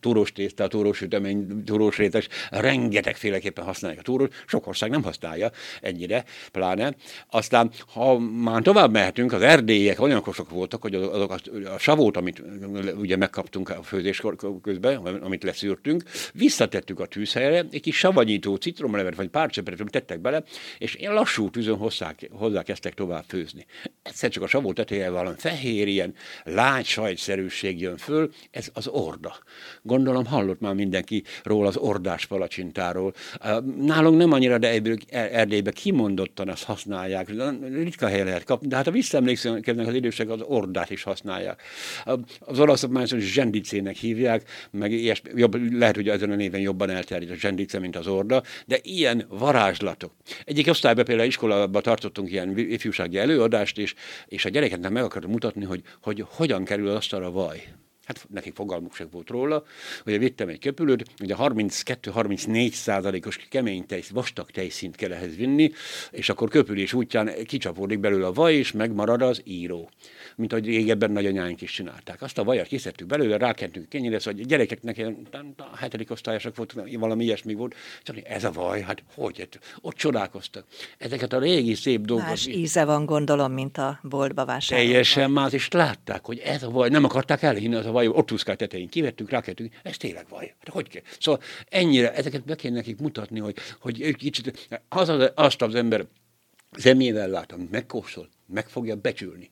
túrós 0.00 0.32
tészta, 0.32 0.68
túrós 0.68 0.96
sütemény, 0.96 1.64
túrós 1.64 1.96
rétes, 1.96 2.28
rengetegféleképpen 2.50 3.64
használják 3.64 4.00
a 4.00 4.02
túrót, 4.02 4.34
sok 4.46 4.66
ország 4.66 4.90
nem 4.90 5.02
használja 5.02 5.50
ennyire, 5.80 6.24
pláne. 6.52 6.94
Aztán, 7.30 7.70
ha 7.92 8.18
már 8.18 8.62
tovább 8.62 8.92
mehetünk, 8.92 9.32
az 9.32 9.42
erdélyek 9.42 10.00
olyan 10.00 10.22
kosok 10.22 10.50
voltak, 10.50 10.82
hogy 10.82 10.94
azok 10.94 11.30
a, 11.30 11.38
a 11.74 11.78
savót, 11.78 12.16
amit 12.16 12.42
ugye 12.96 13.16
megkaptunk 13.16 13.68
a 13.68 13.82
főzés 13.82 14.22
közben, 14.62 14.96
amit 14.96 15.42
leszűrtünk, 15.42 16.02
visszatettük 16.32 17.00
a 17.00 17.06
tűzhelyre, 17.06 17.64
egy 17.70 17.80
kis 17.80 17.98
savanyító 17.98 18.56
citromlevet, 18.56 19.14
vagy 19.14 19.28
pár 19.28 19.50
csöperet 19.50 19.90
tettek 19.90 20.20
bele, 20.20 20.42
és 20.78 20.94
ilyen 20.94 21.14
lassú 21.14 21.50
tűzön 21.50 21.76
hozzá, 21.76 22.14
hozzá 22.30 22.62
kezdtek 22.62 22.94
tovább 22.94 23.24
főzni. 23.28 23.66
Egyszer 24.02 24.30
csak 24.30 24.42
a 24.42 24.46
savó 24.46 24.72
teteje 24.72 25.10
valami 25.10 25.36
fehér, 25.38 25.88
ilyen 25.88 26.14
lágy 26.44 26.84
sajtszerűség 26.84 27.80
jön 27.80 27.96
föl, 27.96 28.30
ez 28.50 28.68
az 28.72 28.86
orda. 28.86 29.36
Gondolom 29.82 30.26
hallott 30.26 30.60
már 30.60 30.74
mindenki 30.74 31.22
róla 31.42 31.68
az 31.68 31.76
ordás 31.76 32.26
palacsintáról. 32.26 33.14
Nálunk 33.78 34.18
nem 34.18 34.32
annyira, 34.32 34.58
de 34.58 34.70
ebből 34.70 34.96
Erdélyben 35.10 35.72
kimondottan 35.72 36.48
azt 36.48 36.64
használják. 36.64 37.28
Ritka 37.72 38.06
hely 38.06 38.24
lehet 38.24 38.44
kapni, 38.44 38.68
de 38.68 38.76
hát 38.76 38.86
a 38.86 38.90
visszaemlékeznek 38.90 39.86
az 39.86 39.94
idősek, 39.94 40.28
az 40.28 40.40
ordát 40.40 40.90
is 40.90 41.02
használják. 41.02 41.62
Az 42.38 42.58
olaszok 42.58 42.90
már 42.90 43.06
zsendicének 43.06 43.96
hívják, 43.96 44.50
meg 44.70 44.92
ilyes, 44.92 45.22
jobb, 45.34 45.72
lehet, 45.72 45.94
hogy 45.94 46.08
ezen 46.08 46.30
a 46.30 46.34
néven 46.34 46.60
jobban 46.60 46.90
elterjed 46.90 47.30
a 47.30 47.34
zsendice, 47.34 47.78
mint 47.78 47.96
az 47.96 48.06
orda, 48.06 48.42
de 48.66 48.78
ilyen 48.82 49.26
varázslatok. 49.28 50.12
Egyik 50.44 50.68
osztályban 50.68 51.04
például 51.04 51.28
iskolában 51.28 51.82
tartottunk 51.82 52.30
ilyen 52.30 52.58
ifjúsági 52.58 53.18
előadást, 53.18 53.78
és, 53.78 53.94
és 54.26 54.44
a 54.44 54.48
gyerekeknek 54.48 54.90
meg 54.90 55.02
akartam 55.02 55.30
mutatni, 55.30 55.64
hogy, 55.64 55.82
hogy 56.02 56.21
hogyan 56.28 56.64
kerül 56.64 56.88
asztalra 56.90 57.30
vaj. 57.30 57.72
Hát 58.04 58.26
nekik 58.30 58.54
fogalmuk 58.54 58.94
sem 58.94 59.08
volt 59.10 59.28
róla, 59.28 59.64
hogy 60.04 60.18
vittem 60.18 60.48
egy 60.48 60.58
köpülőt, 60.58 61.04
ugye 61.20 61.34
32-34 61.38 62.72
százalékos 62.72 63.36
kemény 63.36 63.86
tejsz, 63.86 64.08
vastag 64.08 64.50
tejszint 64.50 64.96
kell 64.96 65.12
ehhez 65.12 65.36
vinni, 65.36 65.70
és 66.10 66.28
akkor 66.28 66.48
köpülés 66.48 66.92
útján 66.92 67.30
kicsapódik 67.44 68.00
belőle 68.00 68.26
a 68.26 68.32
vaj, 68.32 68.54
és 68.54 68.72
megmarad 68.72 69.22
az 69.22 69.40
író 69.44 69.90
mint 70.36 70.52
ahogy 70.52 70.66
régebben 70.66 71.10
nagyanyáink 71.10 71.60
is 71.60 71.70
csinálták. 71.70 72.22
Azt 72.22 72.38
a 72.38 72.44
vajat 72.44 72.66
kiszedtük 72.66 73.06
belőle, 73.06 73.36
rákentünk 73.36 73.88
kenyére, 73.88 74.18
szóval 74.18 74.40
a 74.40 74.46
gyerekeknek 74.46 74.96
ilyen, 74.96 75.26
a 75.56 75.76
hetedik 75.76 76.10
osztályosok 76.10 76.56
volt, 76.56 76.74
valami 76.98 77.24
ilyesmi 77.24 77.54
volt, 77.54 77.74
csak 78.02 78.16
ez 78.24 78.44
a 78.44 78.52
vaj, 78.52 78.80
hát 78.80 79.02
hogy, 79.14 79.48
ott 79.80 79.94
csodálkoztak. 79.94 80.64
Ezeket 80.98 81.32
a 81.32 81.38
régi 81.38 81.74
szép 81.74 82.00
dolgokat. 82.00 82.30
Más 82.30 82.46
íze 82.46 82.84
van, 82.84 83.04
gondolom, 83.04 83.52
mint 83.52 83.78
a 83.78 83.98
boltba 84.02 84.44
vásárolva. 84.44 84.90
Teljesen 84.90 85.30
más, 85.30 85.52
és 85.52 85.70
látták, 85.70 86.24
hogy 86.24 86.38
ez 86.38 86.62
a 86.62 86.70
vaj, 86.70 86.88
nem 86.88 87.04
akarták 87.04 87.42
elhinni 87.42 87.74
az 87.74 87.86
a 87.86 87.91
vaj, 87.92 88.06
ott 88.06 88.32
úszkált 88.32 88.58
tetején, 88.58 88.88
kivettük, 88.88 89.30
rákentünk, 89.30 89.74
ez 89.82 89.96
tényleg 89.96 90.26
vaj. 90.28 90.54
Hát 90.58 90.68
hogy 90.68 90.88
kell? 90.88 91.02
Szóval 91.20 91.42
ennyire, 91.68 92.12
ezeket 92.14 92.44
be 92.44 92.54
kell 92.54 92.72
nekik 92.72 92.98
mutatni, 92.98 93.40
hogy, 93.40 93.56
hogy 93.80 94.00
ők 94.00 94.16
kicsit, 94.16 94.68
az, 94.88 95.08
az, 95.08 95.30
azt 95.34 95.62
az 95.62 95.74
ember 95.74 96.06
szemével 96.72 97.28
lát, 97.28 97.52
amit 97.52 97.70
megkóstol, 97.70 98.28
meg 98.46 98.68
fogja 98.68 98.96
becsülni 98.96 99.50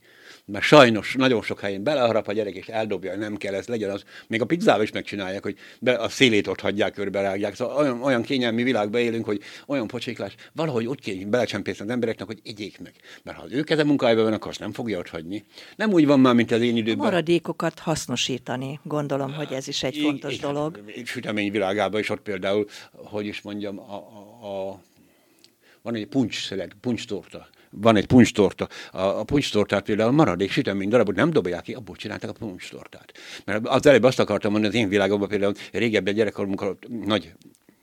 mert 0.51 0.65
sajnos 0.65 1.15
nagyon 1.15 1.43
sok 1.43 1.61
helyen 1.61 1.83
beleharap 1.83 2.29
a 2.29 2.33
gyerek, 2.33 2.55
és 2.55 2.67
eldobja, 2.67 3.17
nem 3.17 3.37
kell 3.37 3.55
ez 3.55 3.67
legyen, 3.67 3.91
az 3.91 4.05
még 4.27 4.41
a 4.41 4.45
pizzával 4.45 4.83
is 4.83 4.91
megcsinálják, 4.91 5.43
hogy 5.43 5.57
be, 5.81 5.95
a 5.95 6.09
szélét 6.09 6.47
ott 6.47 6.61
hagyják, 6.61 6.93
körbe 6.93 7.21
rágják. 7.21 7.55
Szóval 7.55 7.77
olyan, 7.77 8.03
olyan 8.03 8.23
kényelmi 8.23 8.63
világban 8.63 9.01
élünk, 9.01 9.25
hogy 9.25 9.41
olyan 9.67 9.87
pocséklás, 9.87 10.35
valahogy 10.53 10.87
úgy 10.87 11.01
kéne 11.01 11.27
belecsempészni 11.27 11.85
az 11.85 11.91
embereknek, 11.91 12.27
hogy 12.27 12.41
egyék 12.45 12.81
meg. 12.81 12.93
Mert 13.23 13.39
ha 13.39 13.47
ő 13.51 13.63
keze 13.63 13.85
munkájában 13.85 14.25
van, 14.25 14.33
akkor 14.33 14.51
azt 14.51 14.61
nem 14.61 14.73
fogja 14.73 14.99
ott 14.99 15.09
hagyni. 15.09 15.45
Nem 15.77 15.93
úgy 15.93 16.07
van 16.07 16.21
már, 16.21 16.35
mint 16.35 16.51
az 16.51 16.61
én 16.61 16.77
időben. 16.77 17.01
A 17.01 17.11
maradékokat 17.11 17.79
hasznosítani, 17.79 18.81
gondolom, 18.83 19.33
hogy 19.33 19.53
ez 19.53 19.69
is 19.69 19.83
egy 19.83 19.97
fontos 19.97 20.35
I, 20.35 20.39
dolog. 20.39 20.85
Sütemény 21.05 21.51
világában 21.51 22.01
is 22.01 22.09
ott 22.09 22.21
például, 22.21 22.67
hogy 22.93 23.27
is 23.27 23.43
mondjam, 23.43 23.79
a, 23.79 23.95
a, 23.95 24.47
a 24.47 24.81
van 25.83 25.95
egy 25.95 26.07
puncs 26.07 26.47
szelet, 26.47 26.77
puncs 26.81 27.07
torta 27.07 27.49
van 27.71 27.97
egy 27.97 28.07
puncstorta. 28.07 28.69
A, 28.93 29.01
a 29.01 29.25
puncstortát 29.25 29.85
például 29.85 30.11
maradék 30.11 30.51
sütemény 30.51 30.89
darabot 30.89 31.15
nem 31.15 31.31
dobják 31.31 31.63
ki, 31.63 31.73
abból 31.73 31.97
csinálták 31.97 32.31
a 32.31 32.33
puncstortát. 32.33 33.13
Mert 33.45 33.67
az 33.67 33.87
előbb 33.87 34.03
azt 34.03 34.19
akartam 34.19 34.53
mondani, 34.53 34.75
az 34.75 34.81
én 34.81 34.89
világomban 34.89 35.29
például 35.29 35.55
régebben 35.73 36.15
gyerekkorunkban 36.15 36.79
nagy 37.05 37.33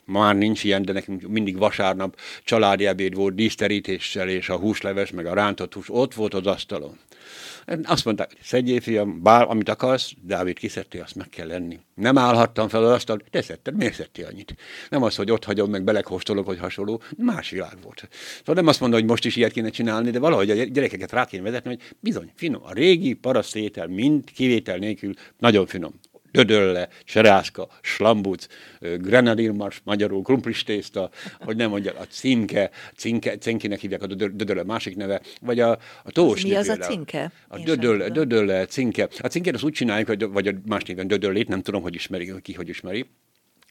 már 0.08 0.36
nincs 0.36 0.64
ilyen, 0.64 0.82
de 0.82 0.92
nekünk 0.92 1.28
mindig 1.28 1.58
vasárnap 1.58 2.16
családi 2.44 2.86
ebéd 2.86 3.14
volt 3.14 3.34
díszterítéssel, 3.34 4.28
és 4.28 4.48
a 4.48 4.56
húsleves, 4.56 5.10
meg 5.10 5.26
a 5.26 5.34
rántott 5.34 5.74
hús 5.74 5.86
ott 5.90 6.14
volt 6.14 6.34
az 6.34 6.46
asztalon. 6.46 6.98
Azt 7.82 8.04
mondták, 8.04 8.30
szedjél 8.42 8.80
fiam, 8.80 9.22
bár 9.22 9.46
amit 9.48 9.68
akarsz, 9.68 10.12
Dávid 10.22 10.58
kiszedtél, 10.58 11.02
azt 11.02 11.14
meg 11.14 11.28
kell 11.28 11.46
lenni. 11.46 11.78
Nem 11.94 12.18
állhattam 12.18 12.68
fel 12.68 12.84
az 12.84 12.90
asztalt, 12.90 13.24
te 13.30 13.42
szedted, 13.42 13.76
miért 13.76 13.94
szedtél 13.94 14.26
annyit? 14.26 14.54
Nem 14.90 15.02
az, 15.02 15.16
hogy 15.16 15.30
ott 15.30 15.44
hagyom, 15.44 15.70
meg 15.70 15.84
belekóstolok, 15.84 16.46
hogy 16.46 16.58
hasonló, 16.58 17.02
más 17.16 17.50
világ 17.50 17.76
volt. 17.82 18.08
Szóval 18.38 18.54
nem 18.54 18.66
azt 18.66 18.80
mondom, 18.80 19.00
hogy 19.00 19.08
most 19.08 19.24
is 19.24 19.36
ilyet 19.36 19.52
kéne 19.52 19.68
csinálni, 19.68 20.10
de 20.10 20.18
valahogy 20.18 20.50
a 20.50 20.54
gyerekeket 20.54 21.12
rá 21.12 21.26
kéne 21.26 21.42
vezetni, 21.42 21.68
hogy 21.68 21.80
bizony, 22.00 22.32
finom, 22.34 22.62
a 22.64 22.72
régi 22.72 23.14
parasztétel 23.14 23.86
mind 23.86 24.30
kivétel 24.34 24.76
nélkül 24.76 25.12
nagyon 25.38 25.66
finom. 25.66 25.94
Dödölle, 26.32 26.88
Serászka, 27.04 27.68
Slambuc, 27.80 28.46
Grenadilmars, 28.80 29.80
magyarul 29.84 30.22
krumplistészta, 30.22 31.10
hogy 31.40 31.56
nem 31.56 31.70
mondja, 31.70 31.92
a 31.98 32.04
cinke, 32.08 32.70
cinke, 32.96 33.38
cinkinek 33.38 33.80
hívják 33.80 34.02
a 34.02 34.06
Dödölle 34.06 34.64
másik 34.64 34.96
neve, 34.96 35.20
vagy 35.40 35.60
a, 35.60 35.70
a 36.02 36.10
tós. 36.10 36.42
Mi 36.42 36.54
az 36.54 36.68
a 36.68 36.76
cinke? 36.76 37.32
A 37.48 37.58
Dödölle, 37.58 38.08
Dödölle, 38.08 38.66
cinke. 38.66 39.08
A 39.18 39.26
cinkét 39.26 39.54
az 39.54 39.62
úgy 39.62 39.72
csináljuk, 39.72 40.08
hogy, 40.08 40.28
vagy 40.28 40.48
a 40.48 40.52
más 40.66 40.82
néven 40.82 41.06
Dödöllét, 41.06 41.48
nem 41.48 41.62
tudom, 41.62 41.82
hogy 41.82 41.94
ismeri, 41.94 42.32
ki 42.42 42.52
hogy 42.52 42.68
ismeri, 42.68 43.06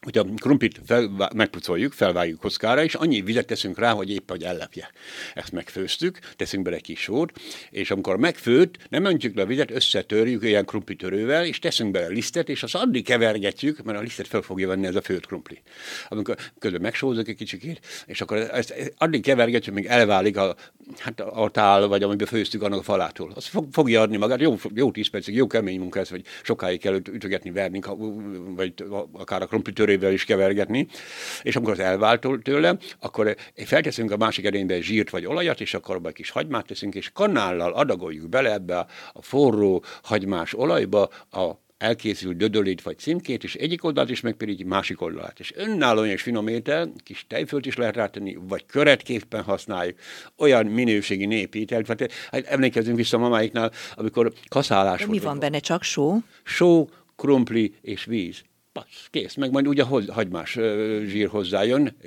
hogy 0.07 0.17
a 0.17 0.23
krumplit 0.23 0.81
fel, 0.85 1.31
megpucoljuk, 1.35 1.93
felvágjuk 1.93 2.39
kockára, 2.39 2.83
és 2.83 2.93
annyi 2.93 3.21
vizet 3.21 3.45
teszünk 3.45 3.79
rá, 3.79 3.91
hogy 3.91 4.11
épp, 4.11 4.29
hogy 4.29 4.43
ellepje. 4.43 4.89
Ezt 5.33 5.51
megfőztük, 5.51 6.19
teszünk 6.35 6.63
bele 6.63 6.79
kis 6.79 6.99
sót, 6.99 7.31
és 7.69 7.91
amikor 7.91 8.17
megfőtt, 8.17 8.77
nem 8.89 9.05
öntjük 9.05 9.35
le 9.35 9.41
a 9.41 9.45
vizet, 9.45 9.71
összetörjük 9.71 10.43
ilyen 10.43 10.65
krumplitörővel, 10.65 11.45
és 11.45 11.59
teszünk 11.59 11.91
bele 11.91 12.07
lisztet, 12.07 12.49
és 12.49 12.63
azt 12.63 12.75
addig 12.75 13.05
kevergetjük, 13.05 13.83
mert 13.83 13.97
a 13.97 14.01
lisztet 14.01 14.27
fel 14.27 14.41
fogja 14.41 14.67
venni 14.67 14.85
ez 14.85 14.95
a 14.95 15.01
főtt 15.01 15.25
krumpli. 15.25 15.61
Amikor 16.09 16.35
közben 16.59 16.81
megsózok 16.81 17.27
egy 17.27 17.35
kicsikét, 17.35 17.79
és 18.05 18.21
akkor 18.21 18.37
ezt 18.37 18.93
addig 18.97 19.21
kevergetjük, 19.21 19.75
míg 19.75 19.85
elválik 19.85 20.37
a, 20.37 20.55
hát 20.97 21.19
a 21.19 21.49
tál, 21.49 21.87
vagy 21.87 22.03
amiben 22.03 22.27
főztük 22.27 22.61
annak 22.61 22.79
a 22.79 22.83
falától. 22.83 23.31
Az 23.35 23.45
fog, 23.45 23.67
fogja 23.71 24.01
adni 24.01 24.17
magát, 24.17 24.41
jó, 24.41 24.55
jó 24.73 24.91
tíz 24.91 25.07
percig, 25.07 25.35
jó 25.35 25.47
kemény 25.47 25.79
munka 25.79 25.99
ez, 25.99 26.09
vagy 26.09 26.23
sokáig 26.43 26.79
kell 26.79 26.95
ütögetni, 26.95 27.51
verni, 27.51 27.79
vagy 28.55 28.73
akár 29.11 29.41
a 29.41 29.45
krumplitörő 29.45 29.95
vörösbőrével 29.99 30.13
is 30.13 30.25
kevergetni, 30.25 30.87
és 31.41 31.55
amikor 31.55 31.73
az 31.73 31.79
elvált 31.79 32.27
tőle, 32.43 32.77
akkor 32.99 33.35
felteszünk 33.55 34.11
a 34.11 34.17
másik 34.17 34.45
edénybe 34.45 34.81
zsírt 34.81 35.09
vagy 35.09 35.25
olajat, 35.25 35.61
és 35.61 35.73
akkor 35.73 35.95
abba 35.95 36.07
egy 36.07 36.13
kis 36.13 36.29
hagymát 36.29 36.65
teszünk, 36.65 36.95
és 36.95 37.11
kanállal 37.13 37.73
adagoljuk 37.73 38.29
bele 38.29 38.53
ebbe 38.53 38.77
a, 38.77 38.87
a 39.13 39.21
forró 39.21 39.83
hagymás 40.03 40.53
olajba 40.53 41.09
a 41.31 41.65
elkészült 41.77 42.37
dödölét 42.37 42.81
vagy 42.81 42.97
címkét, 42.97 43.43
és 43.43 43.55
egyik 43.55 43.83
oldalt 43.83 44.09
is 44.09 44.21
megpirítjuk, 44.21 44.69
másik 44.69 45.01
oldalát. 45.01 45.39
És 45.39 45.53
önállóan 45.55 46.07
és 46.07 46.21
finom 46.21 46.47
étel, 46.47 46.91
kis 47.03 47.25
tejfölt 47.27 47.65
is 47.65 47.75
lehet 47.75 47.95
rátenni, 47.95 48.37
vagy 48.41 48.65
köretképpen 48.65 49.43
használjuk, 49.43 49.97
olyan 50.37 50.65
minőségi 50.65 51.25
népételt. 51.25 51.87
Hát, 51.87 52.45
emlékezzünk 52.45 52.97
vissza 52.97 53.17
mamáiknál, 53.17 53.71
amikor 53.95 54.33
kaszálás 54.47 54.99
De 54.99 55.07
mi 55.07 55.19
van 55.19 55.39
benne, 55.39 55.59
csak 55.59 55.83
só? 55.83 56.17
Só, 56.43 56.89
krumpli 57.15 57.73
és 57.81 58.05
víz 58.05 58.43
passz, 58.77 59.07
kész, 59.09 59.35
meg 59.35 59.51
majd 59.51 59.67
ugye 59.67 59.83
hagymás 60.07 60.59
zsír 61.05 61.27
hozzájön, 61.27 61.97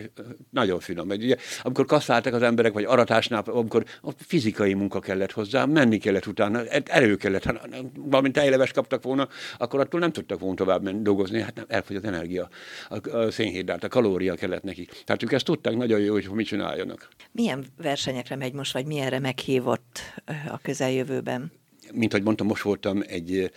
nagyon 0.51 0.81
finom. 0.81 1.07
Mert 1.07 1.23
ugye, 1.23 1.37
amikor 1.63 1.85
kasszáltak 1.85 2.35
az 2.35 2.43
emberek, 2.43 2.73
vagy 2.73 2.85
aratásnál, 2.85 3.43
amikor 3.47 3.85
a 4.03 4.11
fizikai 4.17 4.75
munka 4.75 5.01
kellett 5.01 5.33
hozzá, 5.33 5.65
menni 5.65 5.99
kellett 5.99 6.27
utána, 6.27 6.65
erő 6.85 7.17
kellett, 7.17 7.45
ha 7.45 7.55
valamint 7.95 8.35
tejleves 8.35 8.73
kaptak 8.73 9.03
volna, 9.03 9.29
akkor 9.59 9.81
attól 9.81 10.01
nem 10.01 10.13
tudtak 10.13 10.41
volna 10.41 10.55
tovább 10.55 10.83
menni, 10.83 11.03
dolgozni, 11.03 11.41
hát 11.41 11.55
nem, 11.55 11.65
elfogy 11.69 11.97
az 11.97 12.05
energia, 12.05 12.49
a, 12.89 13.17
a 13.17 13.31
szénhidrát, 13.31 13.85
a 13.85 13.89
kalória 13.89 14.35
kellett 14.35 14.63
nekik. 14.63 15.03
Tehát 15.05 15.23
ők 15.23 15.33
ezt 15.33 15.45
tudták 15.45 15.77
nagyon 15.77 16.01
jó, 16.01 16.13
hogy 16.13 16.29
mit 16.33 16.47
csináljanak. 16.47 17.09
Milyen 17.33 17.65
versenyekre 17.83 18.37
megy 18.37 18.53
most, 18.53 18.73
vagy 18.73 18.87
milyenre 18.87 19.19
meghívott 19.19 20.01
a 20.27 20.59
közeljövőben? 20.63 21.60
Mint 21.93 22.13
ahogy 22.13 22.25
mondtam, 22.25 22.47
most 22.47 22.63
voltam 22.63 23.03
egy 23.07 23.51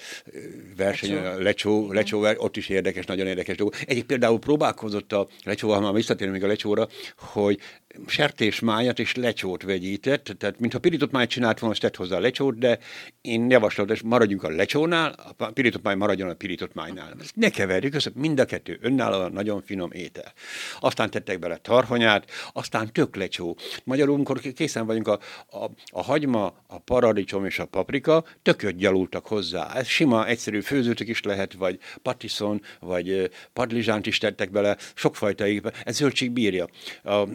verseny, 0.78 1.14
Lecsó, 1.14 1.92
Lecsó, 1.92 2.22
Lecsó 2.22 2.44
ott 2.44 2.58
is 2.58 2.70
érdekes, 2.70 3.06
nagyon 3.06 3.28
érdekes 3.28 3.56
dolog. 3.58 3.74
Egyik 3.86 4.04
például 4.06 4.40
próbálkozott 4.40 5.12
a 5.12 5.28
Lecsóval, 5.44 5.76
ha 5.76 5.82
már 5.82 5.94
visszatérünk 5.94 6.36
még 6.36 6.44
a 6.44 6.48
Lecsóra, 6.48 6.88
hogy 7.18 7.60
sertésmájat 8.08 9.00
és 9.00 9.16
lecsót 9.16 9.64
vegyített, 9.64 10.24
tehát 10.38 10.60
mintha 10.60 10.80
pirított 10.80 11.12
májat 11.12 11.30
csinált 11.30 11.60
volna, 11.60 11.76
tett 11.76 11.96
hozzá 11.96 12.16
a 12.16 12.20
lecsót, 12.20 12.58
de 12.58 12.80
én 13.22 13.50
javaslom, 13.50 13.88
hogy 13.88 14.02
maradjunk 14.04 14.44
a 14.44 14.50
lecsónál, 14.50 15.16
a 15.38 15.46
pirított 15.46 15.84
máj 15.84 15.96
maradjon 15.96 16.30
a 16.30 16.34
pirított 16.34 16.74
májnál. 16.74 17.14
Ezt 17.20 17.36
ne 17.36 17.50
keverjük 17.50 17.94
össze, 17.94 18.12
mind 18.16 18.40
a 18.40 18.46
kettő 18.46 18.78
önállóan 18.82 19.32
nagyon 19.32 19.62
finom 19.62 19.92
étel. 19.92 20.34
Aztán 20.80 21.10
tettek 21.10 21.40
bele 21.40 21.58
tarhonyát, 21.58 22.32
aztán 22.54 22.94
tök 22.94 23.16
lecsó. 23.16 23.58
Magyarul, 23.84 24.16
amikor 24.16 24.40
készen 24.40 24.86
vagyunk, 24.86 25.08
a, 25.08 25.20
a, 25.50 25.70
a 25.92 26.04
hagyma, 26.04 26.46
a 26.68 26.80
paradicsom 26.80 27.46
és 27.46 27.60
a 27.60 27.66
paprika 27.66 28.26
tököt 28.42 28.76
gyalultak 28.76 29.28
hozzá. 29.28 29.72
Ez 29.74 29.88
sima, 29.88 30.28
egyszerű 30.28 30.62
főzőtök 30.62 31.08
is 31.08 31.24
lehet, 31.24 31.54
vagy 31.54 31.80
patiszon, 32.02 32.62
vagy 32.80 33.30
padlizsánt 33.54 34.06
is 34.06 34.18
tettek 34.18 34.52
bele, 34.52 34.78
sokfajta, 34.94 35.46
ez 35.84 35.96
zöldség 35.96 36.32
bírja. 36.32 36.68
A, 37.04 37.28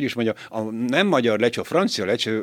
hogy 0.00 0.08
is 0.08 0.14
mondja, 0.14 0.34
a 0.48 0.60
nem 0.70 1.06
magyar 1.06 1.38
lecsó, 1.38 1.62
francia 1.62 2.04
lecsó, 2.04 2.42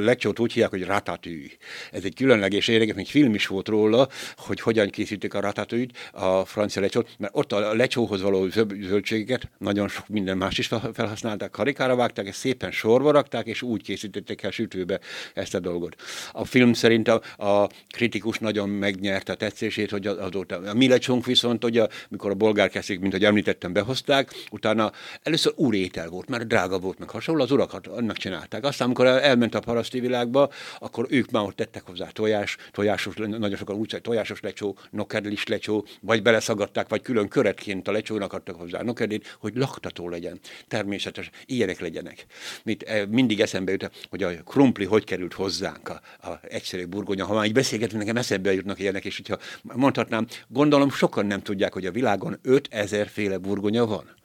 lecsót 0.00 0.38
úgy 0.38 0.52
hívják, 0.52 0.70
hogy 0.70 0.84
ratatouille. 0.84 1.52
Ez 1.92 2.04
egy 2.04 2.14
különleges 2.14 2.68
érdekes, 2.68 2.94
még 2.94 3.06
film 3.06 3.34
is 3.34 3.46
volt 3.46 3.68
róla, 3.68 4.08
hogy 4.36 4.60
hogyan 4.60 4.88
készítik 4.88 5.34
a 5.34 5.40
ratatouille 5.40 5.90
a 6.12 6.44
francia 6.44 6.82
lecsót, 6.82 7.08
mert 7.18 7.36
ott 7.36 7.52
a 7.52 7.74
lecsóhoz 7.74 8.22
való 8.22 8.48
zöldségeket, 8.80 9.48
nagyon 9.58 9.88
sok 9.88 10.08
minden 10.08 10.36
más 10.36 10.58
is 10.58 10.70
felhasználták, 10.92 11.50
karikára 11.50 11.96
vágták, 11.96 12.28
ezt 12.28 12.38
szépen 12.38 12.70
sorba 12.70 13.10
rakták, 13.10 13.46
és 13.46 13.62
úgy 13.62 13.82
készítették 13.82 14.42
el 14.42 14.50
sütőbe 14.50 15.00
ezt 15.34 15.54
a 15.54 15.58
dolgot. 15.58 15.96
A 16.32 16.44
film 16.44 16.72
szerint 16.72 17.08
a, 17.08 17.44
a 17.44 17.68
kritikus 17.88 18.38
nagyon 18.38 18.68
megnyerte 18.68 19.32
a 19.32 19.36
tetszését, 19.36 19.90
hogy 19.90 20.06
azóta. 20.06 20.56
A 20.56 20.74
mi 20.74 20.88
lecsónk 20.88 21.26
viszont, 21.26 21.62
hogy 21.62 21.78
a, 21.78 21.88
mikor 22.08 22.30
a 22.30 22.34
bolgár 22.34 22.70
mint 23.00 23.12
hogy 23.12 23.24
említettem, 23.24 23.72
behozták, 23.72 24.30
utána 24.50 24.92
először 25.22 25.52
úrétel 25.56 26.08
volt, 26.08 26.28
mert 26.28 26.46
drága 26.46 26.78
volt, 26.78 26.87
meg 26.98 27.10
hasonló, 27.10 27.42
az 27.42 27.50
urakat 27.50 27.86
annak 27.86 28.16
csinálták. 28.16 28.64
Aztán, 28.64 28.86
amikor 28.86 29.06
elment 29.06 29.54
a 29.54 29.60
paraszti 29.60 30.00
világba, 30.00 30.50
akkor 30.78 31.06
ők 31.08 31.30
már 31.30 31.44
ott 31.44 31.56
tettek 31.56 31.82
hozzá 31.86 32.06
tojás, 32.06 32.56
tojásos, 32.70 33.14
nagyon 33.16 33.56
sokan 33.56 33.76
úgy 33.76 33.98
tojásos 34.02 34.40
lecsó, 34.40 34.78
nokedlis 34.90 35.46
lecsó, 35.46 35.86
vagy 36.00 36.22
beleszagadták, 36.22 36.88
vagy 36.88 37.02
külön 37.02 37.28
köretként 37.28 37.88
a 37.88 37.92
lecsónak 37.92 38.32
adtak 38.32 38.56
hozzá 38.56 38.82
nokedét, 38.82 39.36
hogy 39.40 39.56
laktató 39.56 40.08
legyen. 40.08 40.38
Természetes, 40.68 41.30
ilyenek 41.46 41.80
legyenek. 41.80 42.26
Mit, 42.62 42.82
eh, 42.82 43.06
mindig 43.06 43.40
eszembe 43.40 43.70
jut, 43.70 43.90
hogy 44.10 44.22
a 44.22 44.30
krumpli 44.44 44.84
hogy 44.84 45.04
került 45.04 45.32
hozzánk 45.32 45.88
a, 45.88 46.00
a 46.28 46.40
egyszerű 46.42 46.86
burgonya. 46.86 47.26
Ha 47.26 47.34
már 47.34 47.44
így 47.44 47.52
beszélgetünk, 47.52 48.00
nekem 48.00 48.16
eszembe 48.16 48.52
jutnak 48.52 48.78
ilyenek, 48.78 49.04
és 49.04 49.16
hogyha 49.16 49.38
mondhatnám, 49.62 50.26
gondolom 50.48 50.90
sokan 50.90 51.26
nem 51.26 51.42
tudják, 51.42 51.72
hogy 51.72 51.86
a 51.86 51.90
világon 51.90 52.38
5000 52.42 53.08
féle 53.08 53.38
burgonya 53.38 53.86
van. 53.86 54.16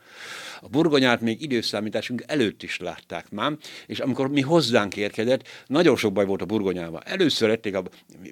A 0.63 0.67
burgonyát 0.67 1.21
még 1.21 1.41
időszámításunk 1.41 2.23
előtt 2.27 2.63
is 2.63 2.79
látták 2.79 3.31
már, 3.31 3.57
és 3.87 3.99
amikor 3.99 4.29
mi 4.29 4.41
hozzánk 4.41 4.97
érkezett, 4.97 5.47
nagyon 5.67 5.95
sok 5.95 6.13
baj 6.13 6.25
volt 6.25 6.41
a 6.41 6.45
burgonyával. 6.45 7.01
Először 7.05 7.49
ették 7.49 7.75
a 7.75 7.83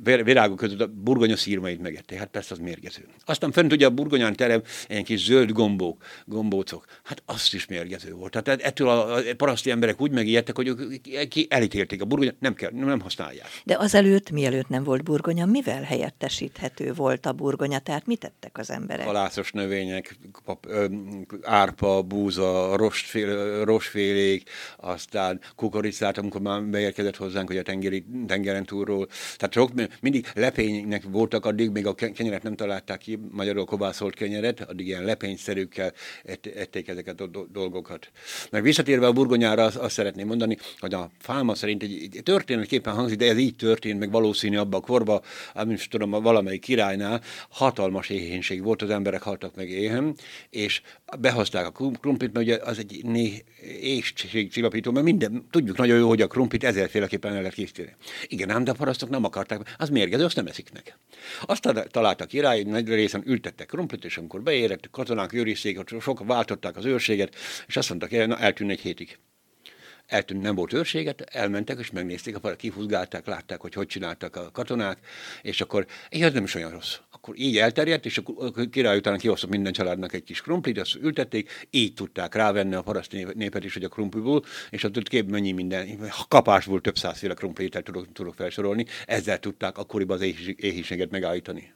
virágok 0.03 0.57
között 0.57 0.81
a 0.81 0.87
burgonya 0.87 1.35
szírmait 1.35 1.81
megették, 1.81 2.17
hát 2.17 2.27
persze 2.27 2.53
az 2.53 2.59
mérgező. 2.59 3.07
Aztán 3.25 3.51
fent 3.51 3.71
ugye 3.71 3.85
a 3.85 3.89
burgonyán 3.89 4.35
terem 4.35 4.61
egy 4.87 5.03
kis 5.03 5.23
zöld 5.23 5.51
gombók, 5.51 6.03
gombócok, 6.25 6.85
hát 7.03 7.23
azt 7.25 7.53
is 7.53 7.65
mérgező 7.65 8.13
volt. 8.13 8.43
Tehát 8.43 8.61
ettől 8.61 8.89
a 8.89 9.21
paraszti 9.37 9.71
emberek 9.71 10.01
úgy 10.01 10.11
megijedtek, 10.11 10.55
hogy 10.55 10.75
ki 11.29 11.47
elítélték 11.49 12.01
a 12.01 12.05
burgonyát, 12.05 12.35
nem 12.39 12.53
kell, 12.53 12.71
nem 12.73 12.99
használják. 12.99 13.47
De 13.65 13.77
azelőtt, 13.77 14.31
mielőtt 14.31 14.67
nem 14.67 14.83
volt 14.83 15.03
burgonya, 15.03 15.45
mivel 15.45 15.81
helyettesíthető 15.81 16.93
volt 16.93 17.25
a 17.25 17.31
burgonya? 17.33 17.79
Tehát 17.79 18.05
mit 18.05 18.19
tettek 18.19 18.57
az 18.57 18.69
emberek? 18.69 19.05
Halászos 19.05 19.51
növények, 19.51 20.17
pap, 20.45 20.65
ö, 20.67 20.85
árpa, 21.41 22.01
bú, 22.01 22.20
búza, 22.21 22.75
rostfél, 22.75 23.63
rostfélék, 23.65 24.49
aztán 24.77 25.39
kukoricát, 25.55 26.17
amikor 26.17 26.41
már 26.41 26.63
beérkezett 26.63 27.15
hozzánk, 27.15 27.47
hogy 27.47 27.57
a 27.57 27.61
tengeri, 27.61 28.05
tengeren 28.27 28.65
túlról. 28.65 29.07
Tehát 29.35 29.53
sok, 29.53 29.69
mindig 30.01 30.27
lepénynek 30.33 31.03
voltak, 31.07 31.45
addig 31.45 31.69
még 31.69 31.85
a 31.85 31.93
kenyeret 31.93 32.43
nem 32.43 32.55
találták 32.55 32.97
ki, 32.97 33.19
magyarul 33.31 33.65
kovásszolt 33.65 34.15
kenyeret, 34.15 34.61
addig 34.61 34.87
ilyen 34.87 35.03
lepényszerűkkel 35.03 35.93
ették 36.55 36.87
ezeket 36.87 37.21
a 37.21 37.27
dolgokat. 37.51 38.11
Meg 38.51 38.63
visszatérve 38.63 39.07
a 39.07 39.11
burgonyára 39.11 39.63
azt, 39.63 39.75
azt 39.75 39.93
szeretném 39.93 40.27
mondani, 40.27 40.57
hogy 40.79 40.93
a 40.93 41.09
fáma 41.19 41.55
szerint 41.55 41.83
egy, 41.83 42.09
egy 42.11 42.23
történetképpen 42.23 42.93
hangzik, 42.93 43.17
de 43.17 43.25
ez 43.25 43.37
így 43.37 43.55
történt, 43.55 43.99
meg 43.99 44.11
valószínű 44.11 44.57
abban 44.57 44.79
a 44.79 44.85
korban, 44.85 45.21
amit 45.53 45.77
is 45.77 45.87
tudom, 45.87 46.09
valamelyik 46.09 46.61
királynál 46.61 47.21
hatalmas 47.49 48.09
éhénység 48.09 48.63
volt, 48.63 48.81
az 48.81 48.89
emberek 48.89 49.21
haltak 49.21 49.55
meg 49.55 49.69
éhen, 49.69 50.15
és 50.49 50.81
behozták 51.19 51.65
a 51.65 51.71
krumplit, 52.17 52.33
mert 52.33 52.45
ugye 52.45 52.69
az 52.71 52.77
egy 52.77 53.03
né, 53.03 53.43
égségcsillapító, 53.81 54.91
mert 54.91 55.05
minden, 55.05 55.47
tudjuk 55.51 55.77
nagyon 55.77 55.97
jó, 55.97 56.07
hogy 56.07 56.21
a 56.21 56.27
krumplit 56.27 56.63
ezerféleképpen 56.63 57.31
el 57.31 57.37
lehet 57.37 57.53
készíteni. 57.53 57.95
Igen, 58.27 58.49
ám 58.49 58.63
de 58.63 58.71
a 58.71 58.73
parasztok 58.73 59.09
nem 59.09 59.23
akarták, 59.23 59.75
az 59.77 59.89
mérgező, 59.89 60.23
azt 60.23 60.35
nem 60.35 60.47
eszik 60.47 60.69
meg. 60.73 60.97
Azt 61.41 61.87
találtak 61.91 62.27
király, 62.27 62.63
nagy 62.63 62.87
részen 62.87 63.23
ültettek 63.25 63.67
krumplit, 63.67 64.05
és 64.05 64.17
amikor 64.17 64.41
beérett, 64.41 64.89
katonák 64.89 65.33
őrizték, 65.33 65.79
sok 65.99 66.25
váltották 66.25 66.77
az 66.77 66.85
őrséget, 66.85 67.35
és 67.67 67.77
azt 67.77 67.89
mondtak, 67.89 68.11
na, 68.11 68.37
eltűnne 68.37 68.71
egy 68.71 68.79
hétig 68.79 69.17
eltűnt, 70.11 70.41
nem 70.41 70.55
volt 70.55 70.73
őrséget, 70.73 71.21
elmentek 71.21 71.79
és 71.79 71.91
megnézték, 71.91 72.35
a 72.35 72.55
kihúzgálták, 72.55 73.25
látták, 73.25 73.61
hogy 73.61 73.73
hogy 73.73 73.87
csináltak 73.87 74.35
a 74.35 74.51
katonák, 74.51 74.97
és 75.41 75.61
akkor 75.61 75.85
ez 76.09 76.33
nem 76.33 76.43
is 76.43 76.55
olyan 76.55 76.71
rossz. 76.71 76.97
Akkor 77.11 77.33
így 77.37 77.57
elterjedt, 77.57 78.05
és 78.05 78.17
akkor 78.17 78.51
király 78.69 78.97
után 78.97 79.17
kihoztak 79.17 79.49
minden 79.49 79.73
családnak 79.73 80.13
egy 80.13 80.23
kis 80.23 80.41
krumplit, 80.41 80.79
azt 80.79 80.95
ültették, 80.95 81.67
így 81.69 81.93
tudták 81.93 82.35
rávenni 82.35 82.75
a 82.75 82.81
paraszt 82.81 83.33
népet 83.33 83.63
is, 83.63 83.73
hogy 83.73 83.83
a 83.83 83.89
krumpliból, 83.89 84.43
és 84.69 84.83
ott 84.83 85.07
kép 85.07 85.29
mennyi 85.29 85.51
minden, 85.51 85.99
kapásból 86.27 86.81
több 86.81 86.97
százféle 86.97 87.33
krumplit 87.33 87.83
tudok, 87.83 88.11
tudok 88.11 88.33
felsorolni, 88.33 88.85
ezzel 89.05 89.39
tudták 89.39 89.77
akkoriban 89.77 90.17
az 90.17 90.23
éhíséget 90.55 91.11
megállítani. 91.11 91.73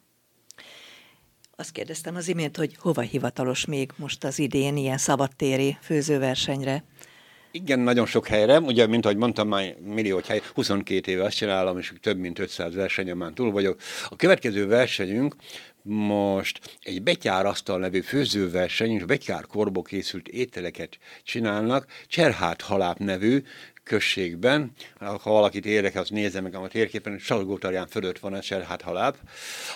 Azt 1.58 1.72
kérdeztem 1.72 2.16
az 2.16 2.28
imént, 2.28 2.58
hogy 2.58 2.76
hova 2.80 3.02
hivatalos 3.02 3.66
még 3.66 3.92
most 3.96 4.24
az 4.24 4.40
idén 4.40 4.78
ilyen 4.78 4.98
szabadtéri 4.98 5.78
főzőversenyre? 5.82 6.84
Igen, 7.56 7.80
nagyon 7.80 8.06
sok 8.06 8.28
helyre, 8.28 8.60
ugye, 8.60 8.88
mint 8.88 9.06
ahogy 9.06 9.18
mondtam, 9.18 9.48
már 9.48 9.76
millió 9.80 10.22
hely, 10.28 10.42
22 10.54 11.12
éve 11.12 11.24
azt 11.24 11.36
csinálom, 11.36 11.78
és 11.78 11.94
több 12.02 12.18
mint 12.18 12.40
500 12.40 12.76
versenyen 12.76 13.18
már 13.18 13.32
túl 13.32 13.52
vagyok. 13.52 13.80
A 14.10 14.16
következő 14.16 14.68
versenyünk 14.68 15.36
most 15.82 16.60
egy 16.82 17.04
betyárasztal 17.04 17.80
nevű 17.80 18.02
főzőverseny, 18.02 18.92
és 18.92 19.04
betyár 19.04 19.46
korból 19.46 19.84
készült 19.84 20.28
ételeket 20.28 20.98
csinálnak, 21.24 21.86
Cserhát 22.08 22.62
Haláp 22.62 22.98
nevű 22.98 23.44
községben. 23.86 24.72
Ha 25.00 25.20
valakit 25.24 25.66
érdekel, 25.66 26.02
az 26.02 26.10
nézze 26.10 26.42
meg 26.42 26.56
a 26.56 26.68
térképen, 26.68 27.18
Salgótarján 27.18 27.88
fölött 27.88 28.20
van 28.20 28.34
a 28.34 28.42
Serhát 28.42 28.82
haláp. 28.82 29.18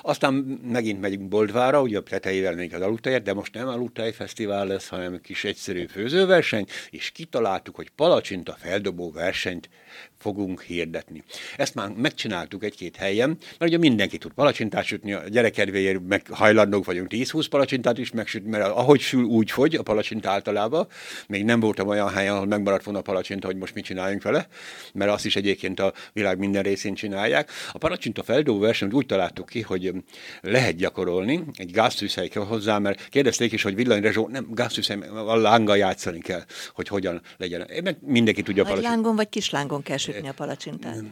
Aztán 0.02 0.34
megint 0.72 1.02
megyünk 1.02 1.28
Boldvára, 1.28 1.82
ugye 1.82 1.98
a 1.98 2.04
tetejével 2.04 2.56
még 2.56 2.74
az 2.74 2.82
aludtáját, 2.82 3.24
de 3.24 3.34
most 3.34 3.54
nem 3.54 3.68
aludtáj 3.68 4.12
fesztivál 4.12 4.68
lesz, 4.68 4.88
hanem 4.88 5.22
kis 5.22 5.44
egyszerű 5.44 5.86
főzőverseny, 5.86 6.66
és 6.90 7.12
kitaláltuk, 7.12 7.76
hogy 7.76 7.90
palacsinta 7.90 8.56
feldobó 8.60 9.12
versenyt 9.12 9.70
fogunk 10.18 10.62
hirdetni. 10.62 11.24
Ezt 11.58 11.76
már 11.76 11.90
megcsináltuk 11.90 12.64
egy-két 12.64 12.96
helyen, 12.96 13.30
mert 13.30 13.72
ugye 13.72 13.78
mindenki 13.78 14.18
tud 14.18 14.32
palacsintát 14.32 14.84
sütni, 14.84 15.14
a 15.14 15.28
gyerekedvéért 15.28 16.08
meg 16.08 16.28
hajlandók 16.32 16.86
vagyunk 16.86 17.08
10-20 17.12 17.46
palacsintát 17.50 17.98
is 17.98 18.12
megsütni, 18.12 18.50
mert 18.50 18.66
ahogy 18.66 19.00
sül, 19.00 19.24
úgy 19.24 19.52
fogy 19.52 19.76
a 19.76 19.84
palacsinta 19.84 20.30
általában. 20.30 20.88
Még 21.28 21.46
nem 21.46 21.60
voltam 21.60 21.88
olyan 21.88 22.10
helyen, 22.10 22.34
ahol 22.34 22.46
megmaradt 22.46 22.84
volna 22.84 23.00
a 23.00 23.04
palacsinta, 23.04 23.48
hogy 23.48 23.56
most 23.58 23.74
mit 23.74 23.86
csináljunk 24.00 24.24
vele, 24.24 24.48
mert 24.94 25.12
azt 25.12 25.26
is 25.26 25.36
egyébként 25.36 25.80
a 25.80 25.94
világ 26.14 26.38
minden 26.38 26.64
részén 26.64 26.94
csinálják. 26.94 27.52
A 27.72 27.78
palacsinta 27.78 28.24
feldó 28.24 28.60
versenyt 28.60 28.94
úgy 28.94 29.06
találtuk 29.06 29.46
ki, 29.46 29.62
hogy 29.62 29.94
lehet 30.42 30.76
gyakorolni, 30.76 31.44
egy 31.54 31.72
gáztűzhely 31.72 32.28
kell 32.28 32.44
hozzá, 32.44 32.78
mert 32.78 33.10
kérdezték 33.10 33.52
is, 33.52 33.62
hogy 33.64 33.76
villanyrezsó, 33.76 34.28
nem, 34.28 34.48
gáztűzhely, 34.52 34.98
a 35.26 35.36
lánggal 35.36 35.78
játszani 35.78 36.20
kell, 36.20 36.44
hogy 36.74 36.88
hogyan 36.88 37.22
legyen. 37.38 37.68
Mindenki 38.02 38.42
tudja 38.42 38.64
Nagy 38.64 38.82
lángon 38.82 39.16
vagy 39.16 39.30
kis 39.30 39.50
lángon 39.50 39.82
kell 39.82 39.98
sütni 39.98 40.30
a 40.30 40.34
palacsintát? 40.34 41.04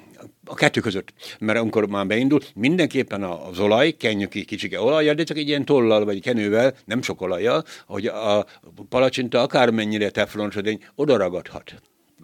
A 0.45 0.53
kettő 0.53 0.79
között. 0.79 1.13
Mert 1.39 1.59
amikor 1.59 1.87
már 1.87 2.07
beindul, 2.07 2.39
mindenképpen 2.55 3.23
az 3.23 3.59
olaj, 3.59 3.91
kenjük 3.91 4.29
ki 4.29 4.45
kicsike 4.45 4.81
olajjal, 4.81 5.15
de 5.15 5.23
csak 5.23 5.37
egy 5.37 5.47
ilyen 5.47 5.65
tollal 5.65 6.05
vagy 6.05 6.21
kenővel, 6.21 6.73
nem 6.85 7.01
sok 7.01 7.21
olajjal, 7.21 7.63
hogy 7.85 8.05
a 8.05 8.45
palacsinta 8.89 9.41
akármennyire 9.41 10.09
teflonos, 10.09 10.55
oda 10.95 11.17
ragadhat 11.17 11.75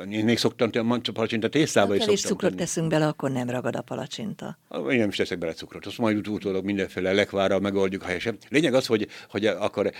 Én 0.09 0.23
még 0.25 0.37
szoktam 0.37 0.69
tenni 0.69 0.95
a 1.03 1.11
palacsinta 1.13 1.49
tésztába 1.49 1.87
kevés 1.87 2.03
szoktam 2.03 2.29
cukrot 2.29 2.49
tenni. 2.49 2.61
teszünk 2.61 2.87
bele, 2.87 3.07
akkor 3.07 3.31
nem 3.31 3.49
ragad 3.49 3.75
a 3.75 3.81
palacsinta. 3.81 4.57
Én 4.89 4.97
nem 4.97 5.09
is 5.09 5.15
teszek 5.15 5.37
bele 5.37 5.53
cukrot, 5.53 5.85
azt 5.85 5.97
majd 5.97 6.27
utólag 6.27 6.65
mindenféle 6.65 7.13
lekvárral 7.13 7.59
megoldjuk 7.59 8.03
helyesen. 8.03 8.37
Lényeg 8.49 8.73
az, 8.73 8.85
hogy, 8.85 9.07
hogy 9.29 9.45
akkor 9.45 9.91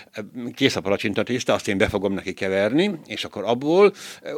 kész 0.54 0.76
a 0.76 0.80
palacsinta 0.80 1.22
tészta, 1.22 1.52
azt 1.52 1.68
én 1.68 1.78
be 1.78 1.88
fogom 1.88 2.12
neki 2.12 2.32
keverni, 2.32 2.98
és 3.06 3.24
akkor 3.24 3.44
abból 3.44 3.92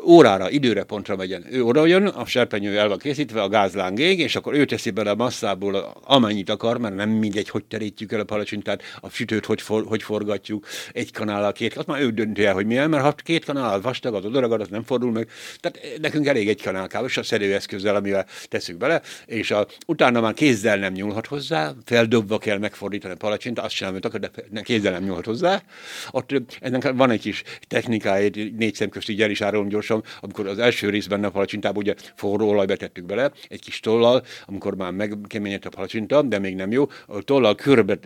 órára, 0.04 0.50
időre 0.50 0.84
pontra 0.84 1.16
megyen. 1.16 1.46
Ő 1.50 1.64
oda 1.64 1.86
jön, 1.86 2.06
a 2.06 2.26
serpenyő 2.26 2.78
el 2.78 2.88
van 2.88 2.98
készítve, 2.98 3.42
a 3.42 3.48
gázláng 3.48 3.98
ég, 3.98 4.18
és 4.18 4.36
akkor 4.36 4.54
ő 4.54 4.64
teszi 4.64 4.90
bele 4.90 5.10
a 5.10 5.14
masszából 5.14 5.92
amennyit 6.04 6.50
akar, 6.50 6.78
mert 6.78 6.94
nem 6.94 7.10
mindegy, 7.10 7.48
hogy 7.48 7.64
terítjük 7.64 8.12
el 8.12 8.20
a 8.20 8.24
palacsintát, 8.24 8.82
a 9.00 9.08
sütőt 9.08 9.46
hogy, 9.46 9.62
for, 9.62 9.84
hogy 9.86 10.02
forgatjuk, 10.02 10.66
egy 10.92 11.12
kanállal, 11.12 11.52
két, 11.52 11.76
azt 11.76 11.86
már 11.86 12.00
ő 12.00 12.10
dönti 12.10 12.44
el, 12.44 12.54
hogy 12.54 12.66
milyen, 12.66 12.90
mert 12.90 13.02
ha 13.02 13.12
két 13.12 13.44
kanál 13.44 13.80
vastag, 13.80 14.14
az 14.14 14.24
odaragad, 14.24 14.60
az 14.60 14.68
nem 14.68 14.82
fordul 14.82 15.10
meg. 15.10 15.28
Tehát 15.60 15.98
nekünk 16.00 16.26
elég 16.26 16.48
egy 16.48 16.62
kanál 16.62 16.86
kávé, 16.86 17.06
és 17.06 17.16
a 17.16 17.22
szerőeszközzel, 17.22 17.96
amivel 17.96 18.26
tesszük 18.48 18.76
bele, 18.76 19.02
és 19.26 19.50
a, 19.50 19.66
utána 19.86 20.20
már 20.20 20.34
kézzel 20.34 20.76
nem 20.76 20.92
nyúlhat 20.92 21.26
hozzá, 21.26 21.72
feldobva 21.84 22.38
kell 22.38 22.58
megfordítani 22.58 23.14
a 23.14 23.16
palacsinta, 23.16 23.62
azt 23.62 23.74
sem, 23.74 23.88
amit 23.88 24.04
akar, 24.04 24.20
de 24.20 24.62
kézzel 24.62 24.92
nem 24.92 25.02
nyúlhat 25.02 25.24
hozzá. 25.24 25.62
Ott 26.10 26.30
ennek 26.60 26.92
van 26.92 27.10
egy 27.10 27.20
kis 27.20 27.42
technikája, 27.68 28.30
négy 28.56 28.74
szem 28.74 28.88
közt 28.88 29.08
így 29.08 29.22
el 29.22 29.30
is 29.30 29.40
árulom 29.40 29.68
gyorsan, 29.68 30.04
amikor 30.20 30.46
az 30.46 30.58
első 30.58 30.90
részben 30.90 31.24
a 31.24 31.30
palacsintába 31.30 31.78
ugye 31.78 31.94
forró 32.14 32.48
olajba 32.48 32.76
tettük 32.76 33.04
bele, 33.04 33.32
egy 33.48 33.60
kis 33.60 33.80
tollal, 33.80 34.24
amikor 34.46 34.76
már 34.76 34.92
megkeményedett 34.92 35.64
a 35.64 35.68
palacsinta, 35.68 36.22
de 36.22 36.38
még 36.38 36.54
nem 36.54 36.72
jó, 36.72 36.88
a 37.06 37.22
tollal 37.22 37.54
körbe 37.54 37.98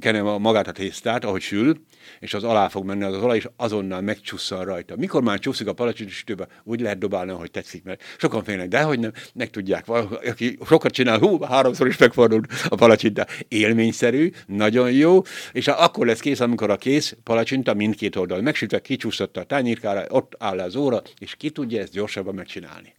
kenem 0.00 0.26
a 0.26 0.38
magát 0.38 0.68
a 0.68 0.72
tésztát, 0.72 1.24
ahogy 1.24 1.40
sül, 1.40 1.80
és 2.20 2.34
az 2.34 2.44
alá 2.44 2.68
fog 2.68 2.84
menni 2.84 3.02
az, 3.02 3.16
olaj, 3.16 3.36
és 3.36 3.48
azonnal 3.56 4.00
megcsusszal 4.00 4.64
rajta. 4.64 4.96
Mikor 4.96 5.22
már 5.22 5.38
csúszik 5.38 5.66
a 5.66 5.72
palacsinta 5.72 6.46
úgy 6.64 6.80
lehet 6.88 7.02
dobálni, 7.02 7.30
ahogy 7.30 7.50
tetszik, 7.50 7.84
mert 7.84 8.02
sokan 8.18 8.44
félnek, 8.44 8.68
de 8.68 8.82
hogy 8.82 8.98
nem, 8.98 9.12
meg 9.34 9.50
tudják, 9.50 9.86
valaki, 9.86 10.28
aki 10.28 10.58
sokat 10.66 10.92
csinál, 10.92 11.18
hú, 11.18 11.40
háromszor 11.40 11.86
is 11.86 11.96
megfordult 11.96 12.46
a 12.68 12.74
palacsinta. 12.74 13.26
Élményszerű, 13.48 14.30
nagyon 14.46 14.92
jó, 14.92 15.22
és 15.52 15.68
akkor 15.68 16.06
lesz 16.06 16.20
kész, 16.20 16.40
amikor 16.40 16.70
a 16.70 16.76
kész 16.76 17.16
palacsinta 17.22 17.74
mindkét 17.74 18.16
oldal 18.16 18.40
megsütve, 18.40 18.80
kicsúszott 18.80 19.36
a 19.36 19.44
tányérkára, 19.44 20.04
ott 20.08 20.34
áll 20.38 20.58
az 20.58 20.76
óra, 20.76 21.02
és 21.18 21.34
ki 21.34 21.50
tudja 21.50 21.80
ezt 21.80 21.92
gyorsabban 21.92 22.34
megcsinálni. 22.34 22.96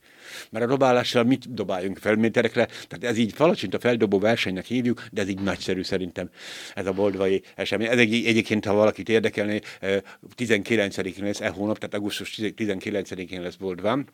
Mert 0.49 0.65
a 0.65 0.67
dobálással 0.67 1.23
mit 1.23 1.53
dobáljunk 1.53 1.97
felméterekre? 1.97 2.65
Tehát 2.65 3.03
ez 3.03 3.17
így 3.17 3.35
palacsinta 3.35 3.79
feldobó 3.79 4.19
versenynek 4.19 4.65
hívjuk, 4.65 5.03
de 5.11 5.21
ez 5.21 5.27
így 5.27 5.41
nagyszerű 5.41 5.83
szerintem 5.83 6.29
ez 6.73 6.85
a 6.85 6.91
boldvai 6.91 7.43
esemény. 7.55 7.87
Ez 7.87 7.97
egy, 7.97 8.25
egyébként, 8.25 8.65
ha 8.65 8.73
valakit 8.73 9.09
érdekelné, 9.09 9.59
eh, 9.79 9.97
19-én 10.35 11.23
lesz 11.23 11.41
e 11.41 11.49
hónap, 11.49 11.77
tehát 11.77 11.93
augusztus 11.95 12.39
19-én 12.55 13.41
lesz 13.41 13.55
boldvám. 13.55 14.05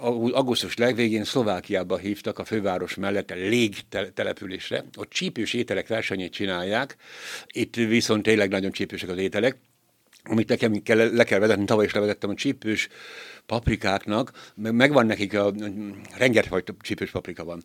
Au- 0.00 0.32
augusztus 0.32 0.76
legvégén 0.76 1.24
Szlovákiába 1.24 1.96
hívtak 1.96 2.38
a 2.38 2.44
főváros 2.44 2.94
mellett 2.94 3.30
a 3.30 3.34
légtelepülésre. 3.34 4.84
Ott 4.96 5.10
csípős 5.10 5.52
ételek 5.54 5.88
versenyét 5.88 6.32
csinálják, 6.32 6.96
itt 7.46 7.74
viszont 7.74 8.22
tényleg 8.22 8.50
nagyon 8.50 8.72
csípősek 8.72 9.08
az 9.08 9.18
ételek 9.18 9.56
amit 10.24 10.48
nekem 10.48 10.82
kell, 10.82 11.14
le 11.14 11.24
kell 11.24 11.38
vezetni, 11.38 11.64
tavaly 11.64 11.84
is 11.84 11.92
levezettem 11.92 12.30
a 12.30 12.34
csípős 12.34 12.88
paprikáknak, 13.46 14.52
meg 14.54 14.74
megvan 14.74 15.06
nekik 15.06 15.34
a, 15.34 15.52
rengeteg 16.16 16.64
csípős 16.80 17.10
paprika 17.10 17.44
van. 17.44 17.62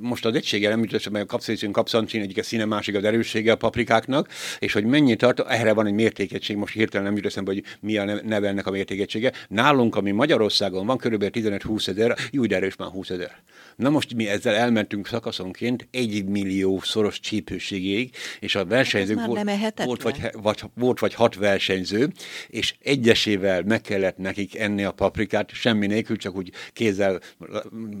Most 0.00 0.24
az 0.24 0.34
egysége 0.34 0.68
nem 0.68 0.82
jutott, 0.82 1.10
mert 1.10 1.24
a 1.24 1.28
kapszaicin, 1.28 1.72
kapszancin 1.72 2.20
egyik 2.20 2.38
a 2.38 2.42
színe, 2.42 2.64
másik 2.64 2.96
az 2.96 3.04
erőssége 3.04 3.52
a 3.52 3.56
paprikáknak, 3.56 4.28
és 4.58 4.72
hogy 4.72 4.84
mennyi 4.84 5.16
tart, 5.16 5.40
erre 5.40 5.72
van 5.72 5.86
egy 5.86 5.92
mértékegység, 5.92 6.56
most 6.56 6.74
hirtelen 6.74 7.06
nem 7.06 7.16
jut 7.16 7.26
eszembe, 7.26 7.52
hogy 7.52 7.64
mi 7.80 7.96
a 7.96 8.04
ne- 8.04 8.20
neve 8.20 8.48
ennek 8.48 8.66
a 8.66 8.70
mértékegysége. 8.70 9.32
Nálunk, 9.48 9.96
ami 9.96 10.10
Magyarországon 10.10 10.86
van, 10.86 10.96
körülbelül 10.96 11.58
15-20 11.58 11.88
ezer, 11.88 12.16
jó, 12.30 12.46
de 12.46 12.56
erős 12.56 12.76
már 12.76 12.88
20 12.88 13.10
ezer. 13.10 13.42
Na 13.76 13.90
most 13.90 14.14
mi 14.14 14.28
ezzel 14.28 14.54
elmentünk 14.54 15.06
szakaszonként 15.06 15.88
egy 15.90 16.24
millió 16.24 16.80
szoros 16.80 17.20
csípőségig, 17.20 18.10
és 18.40 18.54
a 18.54 18.64
versenyzők 18.64 19.16
már 19.16 19.26
volt, 19.26 19.82
volt 19.84 20.02
vagy 20.02 20.30
vagy, 20.32 20.62
volt 20.74 20.98
vagy 20.98 21.14
hat 21.14 21.34
versenyző, 21.34 22.12
és 22.48 22.74
egyesével 22.82 23.62
meg 23.62 23.80
kellett 23.80 24.16
nekik 24.16 24.58
enni 24.58 24.84
a 24.84 24.90
paprikát, 24.90 25.07
semmi 25.52 25.86
nélkül, 25.86 26.16
csak 26.16 26.36
úgy 26.36 26.50
kézzel 26.72 27.20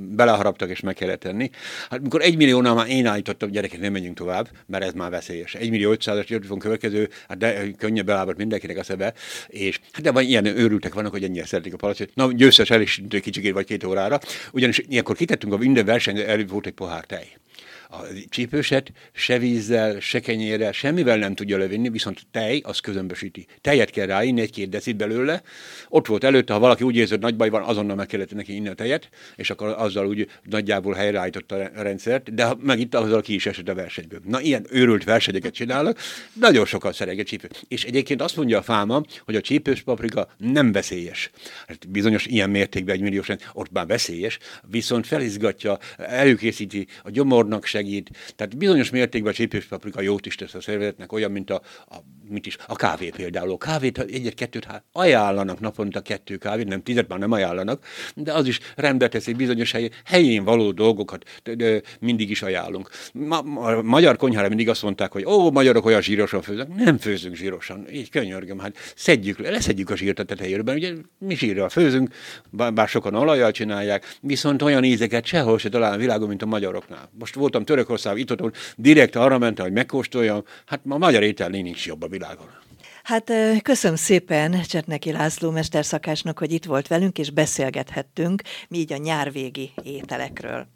beleharaptak, 0.08 0.70
és 0.70 0.80
meg 0.80 0.94
kellett 0.94 1.20
tenni. 1.20 1.50
Hát 1.90 2.00
mikor 2.00 2.22
egy 2.22 2.36
milliónál 2.36 2.74
már 2.74 2.88
én 2.88 3.06
állítottam, 3.06 3.50
gyerekek, 3.50 3.80
nem 3.80 3.92
menjünk 3.92 4.16
tovább, 4.16 4.48
mert 4.66 4.84
ez 4.84 4.92
már 4.92 5.10
veszélyes. 5.10 5.54
Egy 5.54 5.70
millió 5.70 5.94
500-as 5.94 6.26
jött 6.26 6.46
van 6.46 6.58
következő, 6.58 7.08
hát 7.28 7.38
de 7.38 7.70
könnyebb 7.70 8.08
elállott 8.08 8.36
mindenkinek 8.36 8.78
a 8.78 8.82
szebe, 8.82 9.14
és 9.46 9.80
hát 9.92 10.02
de 10.02 10.12
van 10.12 10.22
ilyen 10.22 10.44
őrültek 10.44 10.94
vannak, 10.94 11.12
hogy 11.12 11.24
ennyire 11.24 11.46
szeretik 11.46 11.72
a 11.72 11.76
palacsot. 11.76 12.10
Na, 12.14 12.32
győztes 12.32 12.70
el 12.70 12.80
is 12.80 13.02
kicsikét 13.08 13.52
vagy 13.52 13.66
két 13.66 13.84
órára, 13.84 14.18
ugyanis 14.52 14.82
ilyenkor 14.88 15.16
kitettünk 15.16 15.52
a 15.52 15.56
minden 15.56 15.84
versenyre, 15.84 16.26
előbb 16.26 16.50
volt 16.50 16.66
egy 16.66 16.72
pohár 16.72 17.04
tej 17.04 17.38
a 17.90 17.96
csípőset 18.28 18.92
se 19.12 19.38
vízzel, 19.38 20.00
se 20.00 20.20
kenyérrel, 20.20 20.72
semmivel 20.72 21.18
nem 21.18 21.34
tudja 21.34 21.58
levinni, 21.58 21.88
viszont 21.88 22.20
tej 22.30 22.60
az 22.64 22.78
közömbösíti. 22.78 23.46
Tejet 23.60 23.90
kell 23.90 24.06
ráinni, 24.06 24.40
egy-két 24.40 24.68
decit 24.68 24.96
belőle. 24.96 25.42
Ott 25.88 26.06
volt 26.06 26.24
előtte, 26.24 26.52
ha 26.52 26.58
valaki 26.58 26.84
úgy 26.84 26.96
érzi, 26.96 27.10
hogy 27.10 27.20
nagy 27.20 27.36
baj 27.36 27.48
van, 27.48 27.62
azonnal 27.62 27.96
meg 27.96 28.06
kellett 28.06 28.34
neki 28.34 28.54
inni 28.54 28.68
a 28.68 28.74
tejet, 28.74 29.08
és 29.36 29.50
akkor 29.50 29.74
azzal 29.78 30.06
úgy 30.06 30.28
nagyjából 30.42 30.94
helyreállította 30.94 31.54
a 31.54 31.82
rendszert, 31.82 32.34
de 32.34 32.44
ha 32.44 32.58
meg 32.60 32.80
itt 32.80 32.94
azzal 32.94 33.20
ki 33.20 33.34
is 33.34 33.46
esett 33.46 33.68
a 33.68 33.74
versenyből. 33.74 34.20
Na, 34.24 34.40
ilyen 34.40 34.66
őrült 34.70 35.04
versenyeket 35.04 35.54
csinálnak, 35.54 35.98
nagyon 36.32 36.66
sokan 36.66 36.92
szeretik 36.92 37.20
a 37.20 37.24
csípőt. 37.24 37.64
És 37.68 37.84
egyébként 37.84 38.22
azt 38.22 38.36
mondja 38.36 38.58
a 38.58 38.62
fáma, 38.62 39.02
hogy 39.24 39.36
a 39.36 39.40
csípős 39.40 39.82
paprika 39.82 40.28
nem 40.36 40.72
veszélyes. 40.72 41.30
Hát 41.66 41.88
bizonyos 41.88 42.26
ilyen 42.26 42.50
mértékben 42.50 42.94
egy 42.94 43.00
milliós 43.00 43.28
ott 43.52 43.72
már 43.72 43.86
veszélyes, 43.86 44.38
viszont 44.70 45.06
felizgatja, 45.06 45.78
előkészíti, 45.96 46.86
a 47.02 47.10
gyomornak 47.10 47.64
segít. 47.78 48.10
Tehát 48.36 48.56
bizonyos 48.56 48.90
mértékben 48.90 49.32
a 49.32 49.34
csípős 49.34 49.64
paprika 49.64 50.00
jót 50.00 50.26
is 50.26 50.34
tesz 50.34 50.54
a 50.54 50.60
szervezetnek, 50.60 51.12
olyan, 51.12 51.30
mint 51.30 51.50
a, 51.50 51.62
a, 51.88 51.96
mint 52.28 52.46
is, 52.46 52.56
a 52.66 52.76
kávé 52.76 53.08
például. 53.08 53.52
A 53.52 53.56
kávét 53.56 53.98
egyet, 53.98 54.34
kettőt 54.34 54.64
hát 54.64 54.84
ajánlanak 54.92 55.60
naponta 55.60 56.00
kettő 56.00 56.36
kávét, 56.36 56.68
nem 56.68 56.82
tizet 56.82 57.08
már 57.08 57.18
nem 57.18 57.32
ajánlanak, 57.32 57.84
de 58.14 58.32
az 58.32 58.46
is 58.46 58.60
rendbe 58.76 59.08
teszi 59.08 59.32
bizonyos 59.32 59.72
helyén, 59.72 59.90
helyén 60.04 60.44
való 60.44 60.72
dolgokat 60.72 61.24
de, 61.42 61.54
de 61.54 61.82
mindig 62.00 62.30
is 62.30 62.42
ajánlunk. 62.42 62.90
Ma, 63.12 63.42
ma, 63.42 63.82
magyar 63.82 64.16
konyhára 64.16 64.48
mindig 64.48 64.68
azt 64.68 64.82
mondták, 64.82 65.12
hogy 65.12 65.24
ó, 65.24 65.50
magyarok 65.50 65.84
olyan 65.86 66.02
zsírosan 66.02 66.42
főznek. 66.42 66.74
Nem 66.74 66.98
főzünk 66.98 67.34
zsírosan, 67.34 67.86
így 67.92 68.10
könyörgöm, 68.10 68.58
hát 68.58 68.76
szedjük 68.96 69.38
le, 69.38 69.50
leszedjük 69.50 69.90
a 69.90 69.96
zsírt 69.96 70.18
a 70.18 70.24
tetejéről, 70.24 70.74
ugye 70.74 70.92
mi 71.18 71.36
zsírral 71.36 71.68
főzünk, 71.68 72.14
bár, 72.50 72.72
bár 72.72 72.88
sokan 72.88 73.14
olajjal 73.14 73.50
csinálják, 73.50 74.16
viszont 74.20 74.62
olyan 74.62 74.84
ízeket 74.84 75.24
sehol 75.24 75.58
se 75.58 75.68
talál 75.68 75.92
a 75.92 75.96
világon, 75.96 76.28
mint 76.28 76.42
a 76.42 76.46
magyaroknál. 76.46 77.10
Most 77.18 77.34
voltam 77.34 77.64
Törökország, 77.68 78.18
itt 78.18 78.30
ott 78.30 78.56
direkt 78.76 79.16
arra 79.16 79.38
mentem, 79.38 79.64
hogy 79.64 79.74
megkóstoljam, 79.74 80.44
hát 80.66 80.80
a 80.88 80.98
magyar 80.98 81.22
étel 81.22 81.48
nincs 81.48 81.86
jobb 81.86 82.02
a 82.02 82.08
világon. 82.08 82.46
Hát 83.02 83.32
köszönöm 83.62 83.96
szépen 83.96 84.62
Csetneki 84.62 85.12
László 85.12 85.50
mesterszakácsnak, 85.50 86.38
hogy 86.38 86.52
itt 86.52 86.64
volt 86.64 86.86
velünk, 86.86 87.18
és 87.18 87.30
beszélgethettünk 87.30 88.42
mi 88.68 88.78
így 88.78 88.92
a 88.92 88.96
nyárvégi 88.96 89.70
ételekről. 89.82 90.66